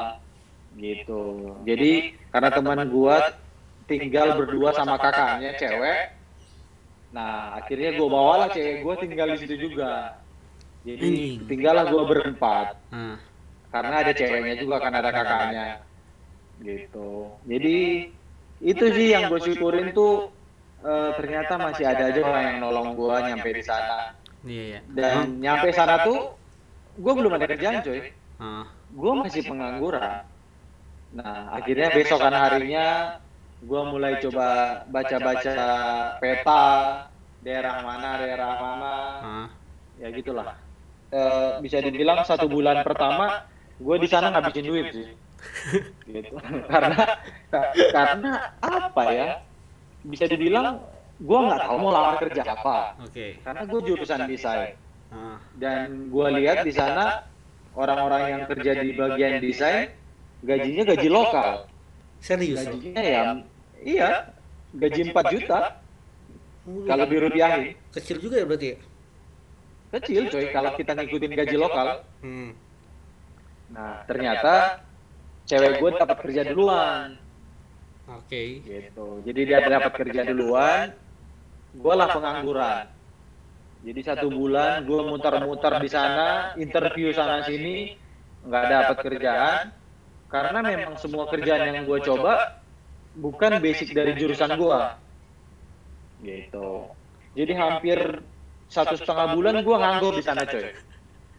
gitu. 0.79 1.23
Jadi 1.67 2.15
karena 2.31 2.51
teman 2.55 2.87
gue 2.87 3.17
tinggal 3.91 4.39
berdua 4.39 4.71
sama 4.79 4.95
kakaknya 5.03 5.59
cewek, 5.59 6.15
nah 7.11 7.59
akhirnya 7.59 7.99
gue 7.99 8.09
bawalah 8.09 8.49
cewek 8.55 8.87
gue 8.87 8.95
tinggal 9.03 9.35
di 9.35 9.39
situ 9.43 9.55
juga. 9.59 10.15
Jadi 10.87 11.11
Anjing. 11.11 11.51
tinggallah 11.51 11.91
gue 11.91 12.03
berempat. 12.07 12.79
Ah. 12.95 13.19
karena 13.69 14.01
ada 14.01 14.13
ceweknya 14.17 14.55
juga 14.65 14.81
kan 14.81 14.97
ada 14.97 15.11
kakaknya. 15.13 15.85
gitu. 16.65 17.29
Jadi 17.45 18.09
itu 18.59 18.85
sih 18.91 19.15
yang 19.15 19.31
gue 19.31 19.41
syukurin 19.43 19.95
tuh 19.95 20.35
eh, 20.83 21.11
ternyata 21.15 21.59
masih 21.59 21.85
ada 21.87 22.11
aja 22.11 22.21
orang 22.23 22.45
yang 22.55 22.59
nolong 22.63 22.99
gue 22.99 23.15
nyampe 23.31 23.51
di 23.55 23.63
sana. 23.63 24.15
Iya 24.47 24.63
iya. 24.71 24.81
dan 24.95 25.43
nyampe 25.43 25.75
sana 25.75 26.07
tuh 26.07 26.35
gue 26.99 27.13
belum 27.15 27.35
ada 27.35 27.47
kerjaan 27.51 27.83
coy 27.83 28.01
gue 28.89 29.13
masih 29.19 29.43
pengangguran. 29.45 30.23
nah 31.09 31.57
akhirnya 31.57 31.89
besokan 31.91 32.37
harinya 32.37 33.19
gue 33.65 33.83
mulai 33.89 34.21
coba 34.23 34.47
baca-baca 34.87 35.57
peta 36.23 36.65
daerah 37.43 37.83
mana 37.83 38.11
daerah 38.23 38.51
mana. 38.61 38.95
Ya 39.99 40.15
gitulah. 40.15 40.55
Eh, 41.09 41.51
bisa 41.65 41.81
dibilang 41.81 42.23
satu 42.23 42.47
bulan 42.47 42.85
pertama 42.85 43.49
gue 43.79 43.97
di 44.03 44.09
sana 44.11 44.35
ngabisin 44.35 44.65
duit 44.67 44.87
sih. 44.91 45.07
gitu. 46.11 46.35
Karena 46.67 47.05
ka- 47.51 47.73
karena 47.95 48.33
apa 48.59 49.03
ya? 49.15 49.29
Bisa 50.03 50.27
dibilang 50.27 50.83
gue 51.19 51.39
nggak 51.39 51.61
tahu 51.63 51.77
mau 51.79 51.91
lamar 51.95 52.17
kerja 52.23 52.43
apa. 52.47 52.99
Oke. 53.03 53.39
karena 53.43 53.63
gue 53.67 53.81
jurusan 53.87 54.27
desain. 54.27 54.75
Ah. 55.09 55.41
dan 55.57 56.13
gue 56.13 56.27
lihat 56.37 56.69
di 56.69 56.73
sana 56.77 57.25
orang-orang 57.73 58.29
yang 58.29 58.43
kerja 58.45 58.77
di 58.77 58.93
bagian 58.93 59.41
desain 59.41 59.89
gajinya 60.45 60.85
gaji 60.85 61.09
lokal. 61.09 61.65
Serius? 62.21 62.61
Gajinya 62.61 63.01
ya 63.01 63.23
iya. 63.81 64.11
Gaji 64.77 65.09
4 65.17 65.33
juta. 65.33 65.81
kalau 66.85 67.09
dirupiahin. 67.09 67.73
Kecil 67.97 68.21
juga 68.21 68.37
ya 68.37 68.45
berarti 68.45 68.69
ya? 68.77 68.79
kecil 69.89 70.29
coy. 70.29 70.53
kalau 70.53 70.77
kita 70.77 70.93
ngikutin 70.93 71.33
gaji 71.33 71.57
lokal. 71.57 72.05
Hmm. 72.21 72.53
Nah, 73.69 74.05
ternyata 74.09 74.81
cewek 75.45 75.81
gue 75.81 75.91
dapat 75.97 76.19
kerja 76.25 76.43
duluan, 76.49 77.17
Oke. 78.09 78.65
gitu. 78.65 79.21
Jadi 79.25 79.41
dia 79.45 79.61
dapat 79.65 79.93
kerja 79.97 80.23
duluan, 80.25 80.93
gue 81.77 81.95
lah 81.95 82.09
pengangguran. 82.13 82.85
Jadi 83.85 84.01
satu 84.03 84.27
bulan 84.33 84.83
gue 84.89 85.01
muter-muter 85.07 85.79
di 85.79 85.89
sana, 85.89 86.53
interview 86.59 87.13
sana 87.15 87.45
sini, 87.45 87.95
nggak 88.45 88.65
dapat 88.67 88.97
kerjaan. 89.05 89.65
Karena 90.29 90.61
memang 90.61 91.01
semua 91.01 91.25
kerjaan 91.29 91.73
yang 91.73 91.85
gue 91.89 92.01
coba 92.05 92.59
bukan 93.19 93.59
basic 93.59 93.93
dari 93.93 94.15
jurusan 94.15 94.55
gua. 94.55 94.97
Gitu. 96.23 96.71
Jadi 97.35 97.53
hampir 97.55 97.99
satu 98.69 98.95
setengah 98.99 99.35
bulan 99.35 99.57
gua 99.67 99.77
nganggur 99.83 100.15
di 100.19 100.25
sana 100.25 100.47
coy. 100.47 100.71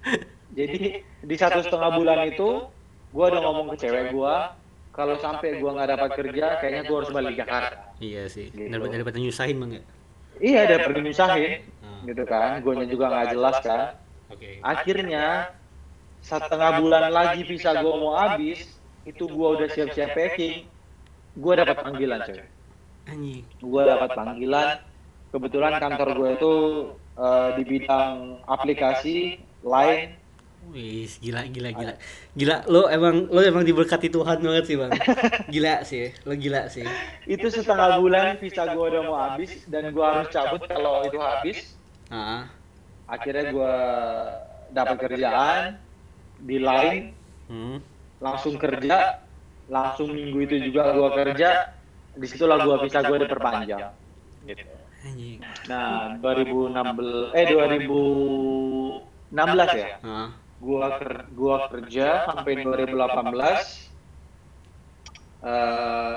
Jadi 0.53 1.05
di 1.05 1.35
satu 1.37 1.61
setengah 1.61 1.91
bulan 1.93 2.19
itu 2.29 2.65
gua 3.13 3.25
udah 3.29 3.41
ngomong 3.41 3.67
ke 3.73 3.85
cewek 3.85 4.13
gua 4.13 4.53
kalau 4.93 5.15
sampai 5.21 5.61
gua 5.61 5.77
nggak 5.77 5.89
dapat 5.97 6.09
kerja 6.17 6.45
kayaknya 6.57 6.83
gua 6.89 6.97
harus 7.03 7.11
balik 7.13 7.33
Jakarta. 7.37 7.77
Iya 8.01 8.23
sih. 8.29 8.49
Gitu. 8.49 8.69
Daripada 8.69 8.93
daripada 8.97 9.17
nyusahin 9.21 9.57
bang 9.61 9.71
ya. 9.77 9.83
Iya 10.39 10.61
daripada 10.65 10.99
nyusahin 11.03 11.53
Ah, 11.83 11.99
gitu 12.07 12.23
kan. 12.25 12.49
Guanya 12.63 12.85
juga 12.89 13.05
nggak 13.11 13.27
jelas 13.35 13.55
kan. 13.61 13.81
Oke. 14.29 14.61
Akhirnya 14.61 15.53
setengah 16.21 16.71
bulan 16.81 17.09
lagi 17.13 17.41
visa 17.47 17.77
gua 17.79 17.93
mau 17.95 18.13
habis, 18.17 18.67
itu 19.05 19.23
gua 19.29 19.57
udah 19.57 19.67
siap-siap 19.71 20.17
packing. 20.17 20.65
Gua 21.37 21.61
dapat 21.61 21.81
panggilan 21.85 22.25
coy. 22.25 22.41
Anjing. 23.09 23.41
gue 23.57 23.81
dapat 23.81 24.09
panggilan 24.13 24.67
kebetulan 25.33 25.73
kantor 25.81 26.09
gue 26.13 26.29
itu 26.37 26.53
eh, 27.17 27.49
di 27.57 27.63
bidang 27.65 28.45
aplikasi 28.45 29.17
line 29.65 30.18
Wih, 30.69 31.09
gila 31.17 31.49
gila 31.49 31.69
gila. 31.73 31.93
Gila 32.37 32.55
lo 32.69 32.85
emang 32.87 33.25
lo 33.25 33.41
emang 33.41 33.65
diberkati 33.65 34.07
Tuhan 34.07 34.37
banget 34.37 34.63
sih, 34.69 34.77
Bang. 34.77 34.93
Gila 35.53 35.81
sih, 35.81 36.13
lo 36.29 36.33
gila 36.37 36.69
sih. 36.69 36.85
itu 37.25 37.49
setengah 37.49 37.97
bulan 37.97 38.37
visa 38.37 38.69
gue 38.69 38.85
udah 38.93 39.01
mau 39.01 39.17
habis 39.17 39.65
dan 39.65 39.89
gue 39.89 40.05
harus 40.05 40.29
cabut 40.29 40.61
kalau 40.65 41.01
itu 41.05 41.17
habis 41.17 41.73
Ah, 42.09 42.49
akhirnya 43.05 43.49
gue 43.49 43.73
dapat 44.69 44.97
kerjaan 44.97 45.77
di 46.41 46.57
line 46.57 47.13
hmm. 47.49 47.77
langsung 48.17 48.57
kerja 48.57 49.21
langsung 49.69 50.09
minggu 50.09 50.37
itu 50.45 50.55
juga 50.69 50.93
gue 50.93 51.09
kerja 51.13 51.73
di 52.13 52.25
situlah 52.25 52.57
gue 52.61 52.75
visa 52.81 53.01
gue 53.01 53.17
diperpanjang 53.21 53.93
gitu. 54.45 54.65
Anjing. 54.99 55.39
nah 55.69 56.17
2016 56.17 57.37
eh 57.37 57.45
2016 57.47 59.77
ya 59.77 60.01
Ah, 60.01 60.33
gua 60.59 60.99
ker 60.99 61.13
gua 61.33 61.55
kerja 61.71 62.27
sampai 62.27 62.53
2018 62.61 63.89
eh 65.39 66.15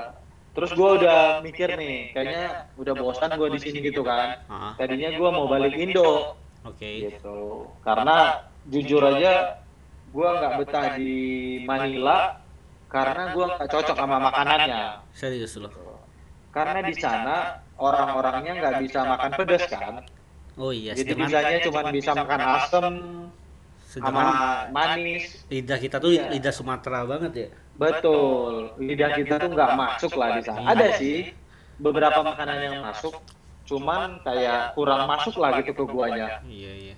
terus 0.53 0.71
gua 0.77 0.89
udah 1.01 1.19
mikir 1.41 1.73
nih 1.79 2.13
kayaknya 2.13 2.69
udah 2.77 2.95
bosan 2.99 3.33
gua 3.41 3.49
di 3.49 3.61
sini 3.63 3.79
gitu 3.81 4.03
kan. 4.05 4.43
Tadinya 4.77 5.11
gua 5.17 5.31
mau 5.33 5.47
balik 5.49 5.73
Indo. 5.79 6.37
Oke. 6.63 7.09
gitu. 7.11 7.67
Karena 7.83 8.45
jujur 8.69 9.03
aja 9.03 9.59
gua 10.13 10.29
nggak 10.39 10.53
betah 10.61 10.87
di 10.99 11.15
Manila 11.65 12.37
karena 12.87 13.33
gua 13.33 13.57
nggak 13.57 13.69
cocok 13.73 13.97
sama 13.97 14.19
makanannya. 14.21 15.01
Serius 15.15 15.57
lo. 15.57 15.71
karena 16.53 16.85
di 16.85 16.93
sana 16.93 17.65
orang-orangnya 17.81 18.53
nggak 18.61 18.75
bisa 18.85 19.09
makan 19.09 19.31
pedas 19.41 19.65
kan? 19.73 20.05
Oh 20.61 20.69
iya, 20.69 20.93
jadi 20.93 21.17
bisanya 21.17 21.59
cuma 21.65 21.81
bisa 21.89 22.13
makan 22.13 22.41
asem 23.93 24.01
sama 24.01 24.21
sedangkan 24.25 24.73
manis 24.73 25.25
lidah 25.53 25.79
kita 25.79 25.97
tuh 26.01 26.11
Iya. 26.17 26.33
lidah 26.33 26.55
Sumatera 26.55 27.05
banget 27.05 27.33
ya. 27.37 27.49
Betul, 27.77 28.73
lidah 28.81 29.11
kita 29.17 29.35
tuh 29.37 29.51
nggak 29.53 29.71
masuk 29.77 30.13
lah 30.17 30.29
di 30.37 30.43
sana. 30.45 30.65
Ada 30.73 30.87
sih 30.97 31.33
beberapa 31.81 32.21
makanan 32.25 32.59
yang 32.63 32.77
masuk, 32.85 33.17
cuman 33.69 34.21
kayak 34.25 34.73
kurang 34.77 35.09
masuk 35.09 35.37
lah 35.41 35.61
gitu 35.61 35.73
ke 35.73 35.85
guanya. 35.89 36.41
Iya, 36.47 36.73
iya. 36.73 36.95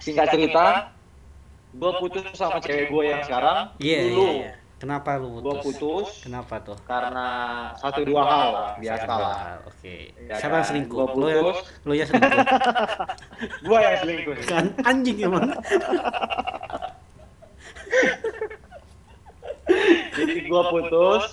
Singkat 0.00 0.26
cerita, 0.32 0.64
gua 1.76 1.92
putus 2.00 2.24
sama 2.36 2.60
cewek 2.60 2.88
gua 2.92 3.04
yang 3.04 3.20
sekarang. 3.24 3.58
Iya, 3.80 3.98
Dulu 4.08 4.24
iya, 4.24 4.32
iya. 4.32 4.52
Kenapa 4.80 5.20
lu 5.20 5.28
gua 5.38 5.60
putus? 5.60 5.76
putus 5.76 6.08
Kenapa 6.24 6.56
tuh? 6.58 6.72
karena 6.82 7.26
satu 7.76 8.00
dua 8.00 8.22
hal 8.24 8.48
lah, 8.50 8.70
biasa 8.80 9.04
lah. 9.06 9.36
Ah, 9.36 9.68
Oke. 9.68 10.08
Iya 10.16 10.34
Siapa 10.34 10.54
yang 10.54 10.64
kan? 10.64 10.68
selingkuh? 10.72 10.96
Gua 10.96 11.06
putus. 11.12 11.56
lo 11.84 11.92
yang 11.92 12.08
selingkuh. 12.08 12.40
Gua 13.68 13.78
yang 13.78 13.96
selingkuh. 13.98 14.34
kan 14.48 14.64
anjing 14.82 15.18
emang. 15.20 15.48
Jadi 20.10 20.40
gua 20.46 20.62
putus. 20.68 21.24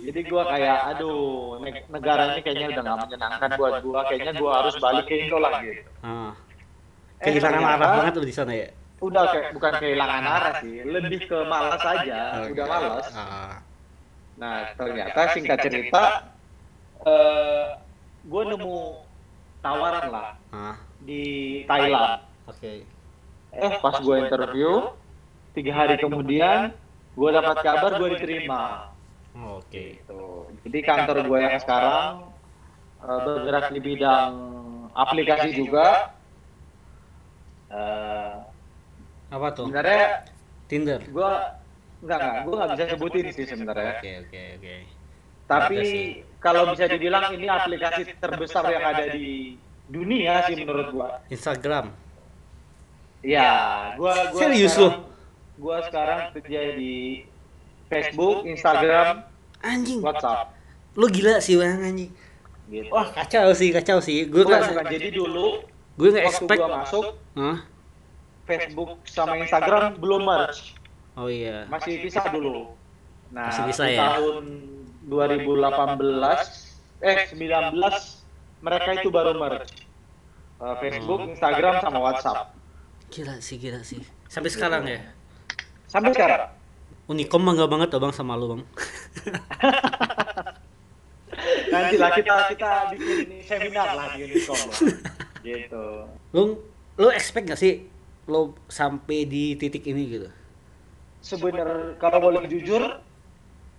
Jadi 0.00 0.20
gua 0.24 0.48
kayak, 0.48 0.78
aduh, 0.90 1.60
ne- 1.60 1.84
negara 1.86 2.32
ini 2.32 2.40
kayaknya 2.40 2.66
udah 2.72 2.82
nggak 2.82 2.98
menyenangkan 3.04 3.50
buat 3.54 3.74
gua. 3.84 4.00
Kayaknya 4.08 4.32
gua 4.40 4.52
harus 4.58 4.74
balik 4.80 5.04
ke 5.04 5.14
Indo 5.20 5.36
lah 5.36 5.60
gitu. 5.60 5.82
Ah. 6.00 6.32
Eh, 7.20 7.28
Kehilangan 7.28 7.60
ternyata- 7.60 7.76
arah 7.76 7.90
banget 8.00 8.12
lo 8.16 8.24
di 8.24 8.32
sana 8.32 8.52
ya. 8.56 8.68
Udah 9.00 9.22
kayak 9.32 9.48
bukan 9.56 9.72
kehilangan 9.80 10.24
arah 10.24 10.54
sih, 10.60 10.84
lebih 10.84 11.24
ke 11.24 11.38
malas 11.48 11.82
aja, 11.82 12.44
udah 12.46 12.66
malas. 12.68 13.06
Ah. 13.16 13.56
Nah 14.36 14.72
ternyata 14.76 15.20
singkat 15.32 15.58
cerita, 15.64 16.04
eh 17.08 17.80
gue 18.28 18.42
nemu 18.44 18.76
tawaran 19.64 20.06
lah 20.12 20.30
Ah. 20.52 20.76
di 21.00 21.22
Thailand. 21.64 22.20
Oke. 22.44 22.84
Eh 23.50 23.72
pas 23.80 23.96
gue 23.96 24.16
interview, 24.20 24.92
tiga 25.56 25.72
hari 25.74 25.96
kemudian 25.96 26.76
gue 27.16 27.30
dapat 27.32 27.56
kabar 27.64 27.96
gue 27.96 28.08
diterima. 28.20 28.92
Oke. 29.56 29.96
Gitu. 29.96 30.22
Jadi 30.68 30.78
kantor 30.84 31.24
gue 31.24 31.38
yang 31.40 31.56
sekarang 31.56 32.28
eh, 33.00 33.20
bergerak 33.24 33.72
di 33.72 33.80
bidang 33.80 34.32
aplikasi 34.92 35.56
juga. 35.56 36.12
Eh, 37.70 38.19
Apa 39.30 39.46
tuh? 39.54 39.66
sebenarnya 39.70 40.26
Tinder. 40.66 41.00
gue 41.02 41.30
nggak 42.00 42.18
nggak 42.18 42.34
gue 42.46 42.54
nggak 42.54 42.70
bisa 42.74 42.84
sebutin 42.94 43.24
sih 43.30 43.46
sebenarnya. 43.46 43.92
Oke, 43.98 44.10
oke, 44.26 44.42
oke. 44.58 44.74
Tapi 45.50 45.76
Ada 45.78 45.90
sih. 45.90 46.04
kalau 46.38 46.62
bisa 46.70 46.84
dibilang 46.86 47.24
ini 47.34 47.46
aplikasi 47.50 48.06
terbesar 48.22 48.64
yang 48.70 48.84
ada 48.86 49.04
di 49.10 49.58
dunia 49.90 50.46
sih 50.46 50.54
menurut 50.62 50.86
gua. 50.94 51.08
Instagram. 51.26 51.90
Ya, 53.20 53.50
gua 53.98 54.30
gua 54.30 54.40
Serius 54.46 54.78
sekarang, 54.78 55.02
lo? 55.02 55.10
Gua 55.58 55.76
sekarang 55.84 56.20
kerja 56.38 56.60
di 56.78 57.26
Facebook, 57.90 58.46
Instagram, 58.46 59.26
Anjing. 59.60 60.00
WhatsApp. 60.00 60.54
Lu 60.94 61.06
gila 61.10 61.42
sih 61.42 61.58
bang 61.58 61.82
anjing. 61.82 62.10
Gitu. 62.70 62.86
Wah 62.94 63.10
kacau 63.10 63.50
sih, 63.50 63.74
kacau 63.74 63.98
sih. 63.98 64.30
Gue 64.30 64.46
nggak. 64.46 64.86
Jadi 64.86 65.08
dulu 65.10 65.60
gue 65.98 66.08
nggak 66.14 66.26
expect. 66.30 66.58
gua 66.62 66.70
masuk 66.80 67.04
Hah? 67.34 67.58
Facebook 68.50 68.98
sama 69.06 69.38
Instagram 69.38 69.94
belum 70.02 70.26
merge, 70.26 70.74
Oh 71.14 71.30
iya. 71.30 71.70
masih 71.70 72.02
pisah 72.02 72.26
dulu. 72.34 72.74
Nah, 73.30 73.46
Masih 73.46 73.62
bisa 73.70 73.86
di 73.86 73.94
ya? 73.94 74.18
tahun 74.18 74.44
2018 75.06 77.06
eh 77.06 77.30
19 77.30 77.78
mereka 78.66 78.90
itu 78.98 79.08
baru 79.14 79.38
merge. 79.38 79.86
Uh, 80.60 80.74
Facebook, 80.82 81.30
Instagram 81.30 81.78
sama 81.80 81.98
WhatsApp. 82.02 82.52
Gila 83.08 83.40
sih, 83.40 83.56
gila 83.56 83.80
sih. 83.80 84.04
Sampai 84.28 84.52
sekarang 84.52 84.84
ya. 84.84 85.00
Sampai 85.88 86.12
sekarang. 86.12 86.52
Unicom 87.08 87.42
bangga 87.42 87.66
banget 87.66 87.88
tuh 87.90 87.98
bang 87.98 88.12
sama 88.14 88.36
lu 88.36 88.54
bang. 88.54 88.60
Nanti 91.72 91.96
lah 91.96 92.10
kita 92.12 92.34
kita 92.52 92.70
bikin 92.94 93.40
seminar 93.46 93.88
lah 93.94 94.06
di 94.14 94.26
Unicom. 94.26 94.58
Gitu. 95.40 95.84
Lu 96.36 96.60
lu 97.00 97.08
expect 97.08 97.48
gak 97.48 97.56
sih 97.56 97.88
lo 98.30 98.54
sampai 98.70 99.26
di 99.26 99.58
titik 99.58 99.82
ini 99.90 100.02
gitu? 100.06 100.28
Sebener 101.20 101.98
kalau 101.98 102.22
boleh 102.22 102.46
jujur, 102.46 103.02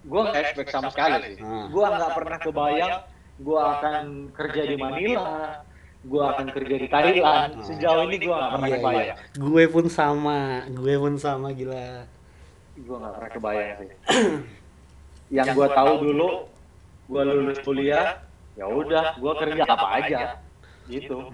gua 0.05 0.19
nggak 0.29 0.37
expect 0.43 0.69
sama 0.75 0.91
sekali 0.91 1.39
sih. 1.39 1.41
Hmm. 1.41 1.71
Gua 1.71 1.87
nggak 1.95 2.11
pernah 2.13 2.37
kebayang 2.37 2.95
gua 3.41 3.81
akan 3.81 4.29
kerja 4.37 4.61
di 4.69 4.75
Manila, 4.77 5.65
gua 6.05 6.37
akan 6.37 6.47
kerja 6.53 6.75
di 6.77 6.87
Thailand. 6.87 7.51
Sejauh 7.65 8.05
ini 8.05 8.17
gua 8.21 8.35
nggak 8.37 8.51
pernah 8.53 8.67
Iya, 8.69 8.77
kebayang. 8.77 9.01
iya. 9.01 9.15
Gue 9.41 9.63
pun 9.65 9.85
sama, 9.89 10.39
gue 10.69 10.93
pun 11.01 11.13
sama 11.17 11.47
gila. 11.55 12.05
Gua 12.85 12.95
nggak 13.01 13.13
pernah 13.17 13.31
kebayang 13.33 13.77
sih. 13.81 13.89
Yang 15.37 15.47
gua 15.57 15.67
tahu 15.73 15.91
dulu, 16.05 16.29
gua 17.09 17.21
lulus 17.25 17.59
kuliah, 17.63 18.19
ya 18.59 18.65
udah, 18.67 19.15
gua 19.17 19.33
kerja 19.39 19.63
apa 19.63 19.87
aja, 20.03 20.21
gitu. 20.85 21.31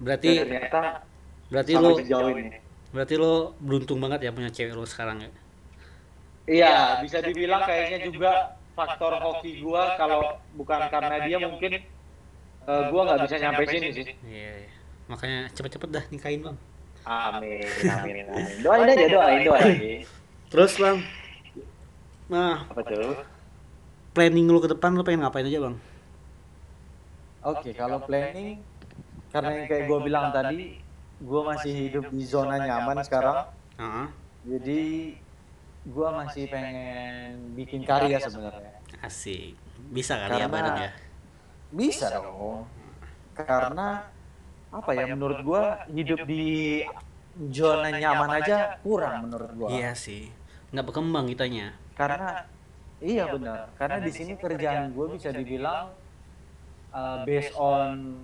Berarti 0.00 0.30
ternyata 0.40 1.04
berarti 1.50 1.72
sejauh 1.74 2.30
ini. 2.38 2.59
Berarti 2.90 3.14
lo 3.14 3.54
beruntung 3.62 4.02
banget 4.02 4.26
ya 4.26 4.30
punya 4.34 4.50
cewek 4.50 4.74
lo 4.74 4.82
sekarang 4.86 5.22
ya. 5.22 5.30
Iya, 6.50 6.74
bisa 7.06 7.22
dibilang 7.22 7.62
kayaknya 7.62 8.10
juga 8.10 8.58
faktor 8.74 9.14
hoki 9.22 9.62
gua 9.62 9.94
kalau 9.94 10.40
bukan 10.58 10.90
karena 10.90 11.22
dia 11.22 11.38
mungkin 11.38 11.78
eh, 12.66 12.82
gua 12.90 13.00
nggak 13.06 13.20
bisa 13.30 13.36
nyampe 13.38 13.62
sini 13.70 13.88
sih. 13.94 14.04
Iya, 14.26 14.52
iya. 14.66 14.70
Makanya 15.06 15.50
cepet-cepet 15.54 15.88
dah 15.90 16.04
nikahin 16.10 16.42
bang. 16.42 16.56
Amin, 17.06 17.64
amin, 17.86 18.26
amin. 18.28 18.56
Doain 18.60 18.88
aja, 18.90 19.06
doain, 19.08 19.40
doain. 19.46 20.04
Terus 20.50 20.72
bang, 20.76 20.98
nah 22.26 22.66
Apa 22.66 22.82
tuh? 22.82 23.14
planning 24.10 24.50
lo 24.50 24.58
ke 24.58 24.68
depan 24.74 24.98
lo 24.98 25.06
pengen 25.06 25.22
ngapain 25.22 25.46
aja 25.46 25.70
bang? 25.70 25.76
Oke, 27.46 27.70
kalau 27.78 28.02
planning 28.02 28.58
karena 29.30 29.50
yang 29.62 29.66
kayak 29.70 29.84
gua 29.86 29.98
bilang 30.02 30.26
tadi, 30.34 30.79
gua 31.20 31.40
masih 31.50 31.72
hidup 31.72 32.08
di 32.08 32.24
zona 32.24 32.56
nyaman 32.58 33.00
sekarang. 33.00 33.48
Ah, 33.76 34.08
Jadi 34.42 35.14
gua 35.86 36.12
masih 36.16 36.48
pengen 36.48 37.54
bikin 37.54 37.84
karya 37.84 38.16
sebenarnya. 38.18 38.72
asik. 39.00 39.56
bisa 39.80 40.12
kali 40.14 40.36
ya 40.36 40.44
Karena- 40.44 40.52
bareng 40.52 40.76
ya 40.78 40.90
Bisa 41.70 42.06
dong. 42.12 42.68
Karena 43.32 44.04
apa 44.68 44.90
ya 44.92 45.08
menurut 45.08 45.40
gua 45.40 45.62
hidup 45.88 46.28
di 46.28 46.84
zona 47.48 47.88
nyaman 47.90 48.38
aja 48.38 48.76
kurang 48.80 49.24
menurut 49.24 49.50
gua. 49.56 49.68
iya 49.72 49.96
sih 49.96 50.28
nggak 50.70 50.84
berkembang 50.84 51.24
kitanya 51.26 51.72
Karena 51.96 52.44
iya 53.00 53.24
benar. 53.26 53.72
Karena 53.74 53.98
di 53.98 54.12
sini 54.12 54.36
kerjaan 54.36 54.92
gue 54.92 55.06
bisa 55.10 55.32
dibilang 55.32 55.90
uh, 56.92 57.24
based 57.24 57.56
on 57.56 58.20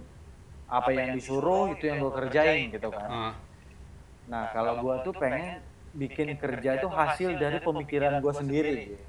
apa 0.66 0.90
yang 0.90 1.14
disuruh 1.14 1.70
itu 1.70 1.84
yang 1.86 1.98
gue 2.02 2.12
kerjain 2.12 2.74
gitu 2.74 2.90
kan. 2.90 3.10
Ah, 3.10 3.34
Nah 4.26 4.50
kalau 4.50 4.82
gua 4.82 5.06
tuh 5.06 5.14
pengen 5.14 5.62
bikin 5.96 6.34
kerja 6.36 6.82
itu 6.82 6.88
hasil 6.90 7.30
dari 7.38 7.58
pemikiran 7.62 8.18
gua 8.18 8.34
sendiri. 8.34 8.98
gitu. 8.98 9.04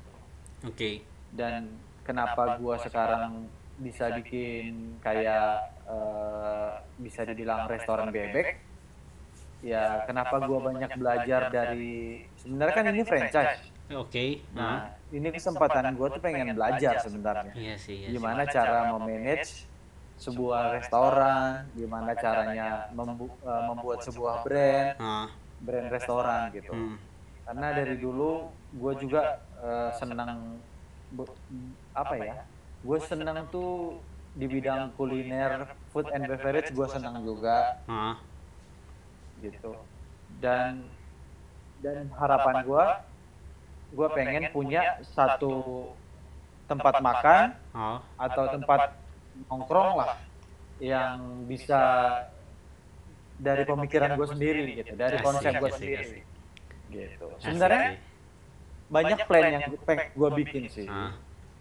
oke 0.66 0.92
Dan 1.34 1.74
kenapa 2.06 2.58
gua 2.62 2.78
sekarang 2.80 3.50
bisa 3.78 4.10
bikin 4.14 4.98
kayak 5.02 5.74
eh, 5.90 6.70
bisa 7.02 7.26
dibilang 7.26 7.66
restoran 7.66 8.14
bebek? 8.14 8.62
Ya 9.66 10.06
kenapa 10.06 10.38
gua 10.46 10.70
banyak 10.70 10.92
belajar 11.02 11.50
dari 11.50 12.24
sebenarnya 12.38 12.74
kan 12.78 12.86
ini 12.94 13.04
franchise. 13.04 13.62
oke 13.90 14.26
ah, 14.30 14.38
Nah 14.54 14.76
ini 15.10 15.28
kesempatan 15.34 15.98
gua 15.98 16.14
tuh 16.14 16.22
pengen 16.22 16.54
belajar 16.54 17.02
sebenarnya. 17.02 17.54
iya 17.58 17.74
sih 17.74 18.06
iya 18.06 18.08
sih. 18.08 18.14
Gimana 18.14 18.46
cara 18.46 18.94
memanage 18.94 19.66
sebuah 20.18 20.82
restoran, 20.82 21.70
gimana 21.78 22.12
caranya 22.18 22.90
membu- 22.90 23.38
eh, 23.42 23.64
membuat 23.70 24.00
sebuah 24.02 24.36
brand, 24.42 24.90
Ah, 24.98 25.30
brand 25.62 25.88
restoran 25.94 26.42
gitu. 26.58 26.74
hmm. 26.74 26.98
Karena 27.48 27.68
dari 27.72 27.96
dulu 28.02 28.32
gue 28.74 28.94
juga 29.00 29.22
eh, 29.62 29.92
senang 29.96 30.62
apa 31.96 32.16
ya? 32.18 32.36
Gue 32.84 33.00
senang 33.02 33.48
tuh 33.50 34.04
di 34.38 34.46
bidang 34.46 34.94
kuliner, 34.94 35.66
food 35.90 36.10
and 36.14 36.26
beverage 36.30 36.70
gue 36.74 36.88
senang 36.90 37.22
juga. 37.26 37.58
Ah, 37.88 38.18
gitu. 39.38 39.72
Dan 40.28 40.92
dan 41.78 42.10
harapan 42.18 42.66
gue, 42.66 42.86
gue 43.94 44.08
pengen 44.18 44.44
punya 44.52 44.98
satu 45.06 45.54
tempat 46.68 47.00
makan 47.00 47.56
atau 48.20 48.44
tempat 48.52 48.82
nongkrong 49.46 50.02
lah 50.02 50.18
yang 50.82 51.46
bisa 51.46 51.82
dari 53.38 53.64
pemikiran 53.70 54.18
gue 54.18 54.28
sendiri 54.34 54.62
gitu, 54.82 54.94
dari 54.98 55.18
Asik, 55.22 55.26
konsep 55.26 55.52
gue 55.62 55.72
sendiri 55.78 56.06
asik. 56.06 56.24
gitu. 56.90 57.28
Sebenarnya 57.38 58.02
banyak 58.90 59.18
plan 59.30 59.44
yang 59.54 59.64
gue 59.94 60.30
bikin 60.42 60.64
sih. 60.74 60.88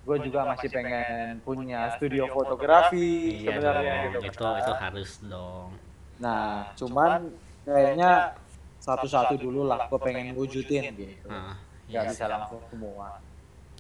Gue 0.07 0.17
juga 0.23 0.47
masih 0.47 0.71
pengen 0.71 1.43
punya 1.43 1.91
studio 1.99 2.31
fotografi 2.31 3.43
iya 3.43 3.59
sebenarnya 3.59 3.95
dong, 4.15 4.23
gitu. 4.23 4.31
itu 4.31 4.45
itu 4.63 4.73
harus 4.79 5.11
dong 5.27 5.69
Nah, 6.17 6.73
cuman 6.79 7.29
kayaknya 7.69 8.33
satu-satu 8.81 9.35
dulu 9.37 9.69
lah. 9.69 9.89
Gue 9.91 10.01
pengen 10.01 10.33
wujudin 10.33 10.95
gitu. 10.97 11.29
Ah, 11.29 11.59
Gak 11.91 12.03
iya 12.03 12.11
bisa 12.11 12.25
langsung 12.31 12.61
semua. 12.71 13.21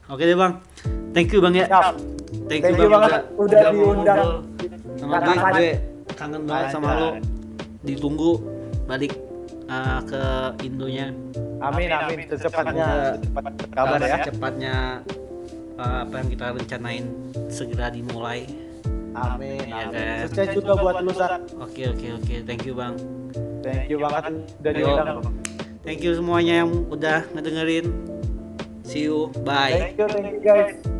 Oke 0.06 0.22
deh 0.22 0.38
bang, 0.38 0.52
thank 1.10 1.34
you 1.34 1.42
bang 1.42 1.54
ya. 1.58 1.66
Siap. 1.66 1.94
Thank, 2.46 2.62
Thank 2.62 2.78
you 2.78 2.86
banget 2.86 3.22
udah 3.34 3.58
mau 3.74 3.90
diundang. 3.90 4.22
Sama 5.02 5.18
gue, 5.18 5.34
gue 6.06 6.14
kangen 6.14 6.42
banget 6.46 6.66
sama 6.70 6.88
lo. 6.94 7.08
Ditunggu 7.82 8.38
balik 8.86 9.18
uh, 9.66 9.98
ke 10.06 10.22
Indonya. 10.62 11.10
Amin 11.58 11.90
amin 11.90 12.22
secepatnya 12.30 13.18
secepat 13.18 13.52
kabar 13.74 13.98
ya. 13.98 14.16
Secepatnya 14.22 14.74
uh, 15.74 16.06
apa 16.06 16.14
yang 16.22 16.28
kita 16.30 16.46
rencanain 16.54 17.04
segera 17.50 17.90
dimulai. 17.90 18.46
Amin. 19.16 19.66
Iya 19.66 19.90
amin. 19.90 19.96
kan? 19.96 20.28
Sukses 20.30 20.48
juga 20.54 20.72
buat 20.78 20.96
lu. 21.02 21.10
Oke 21.58 21.82
oke 21.90 22.06
oke, 22.22 22.34
thank 22.46 22.62
you 22.62 22.78
bang. 22.78 22.94
Thank 23.66 23.90
you 23.90 23.98
banget 23.98 24.22
udah 24.62 24.70
diundang. 24.70 25.18
Thank 25.82 26.02
you 26.06 26.14
semuanya 26.14 26.62
yang 26.62 26.70
udah 26.90 27.26
ngedengerin. 27.34 28.15
See 28.86 29.02
you, 29.02 29.32
bye. 29.44 29.72
Thank 29.72 29.98
you, 29.98 30.08
thank 30.08 30.32
you 30.32 30.40
guys. 30.40 30.95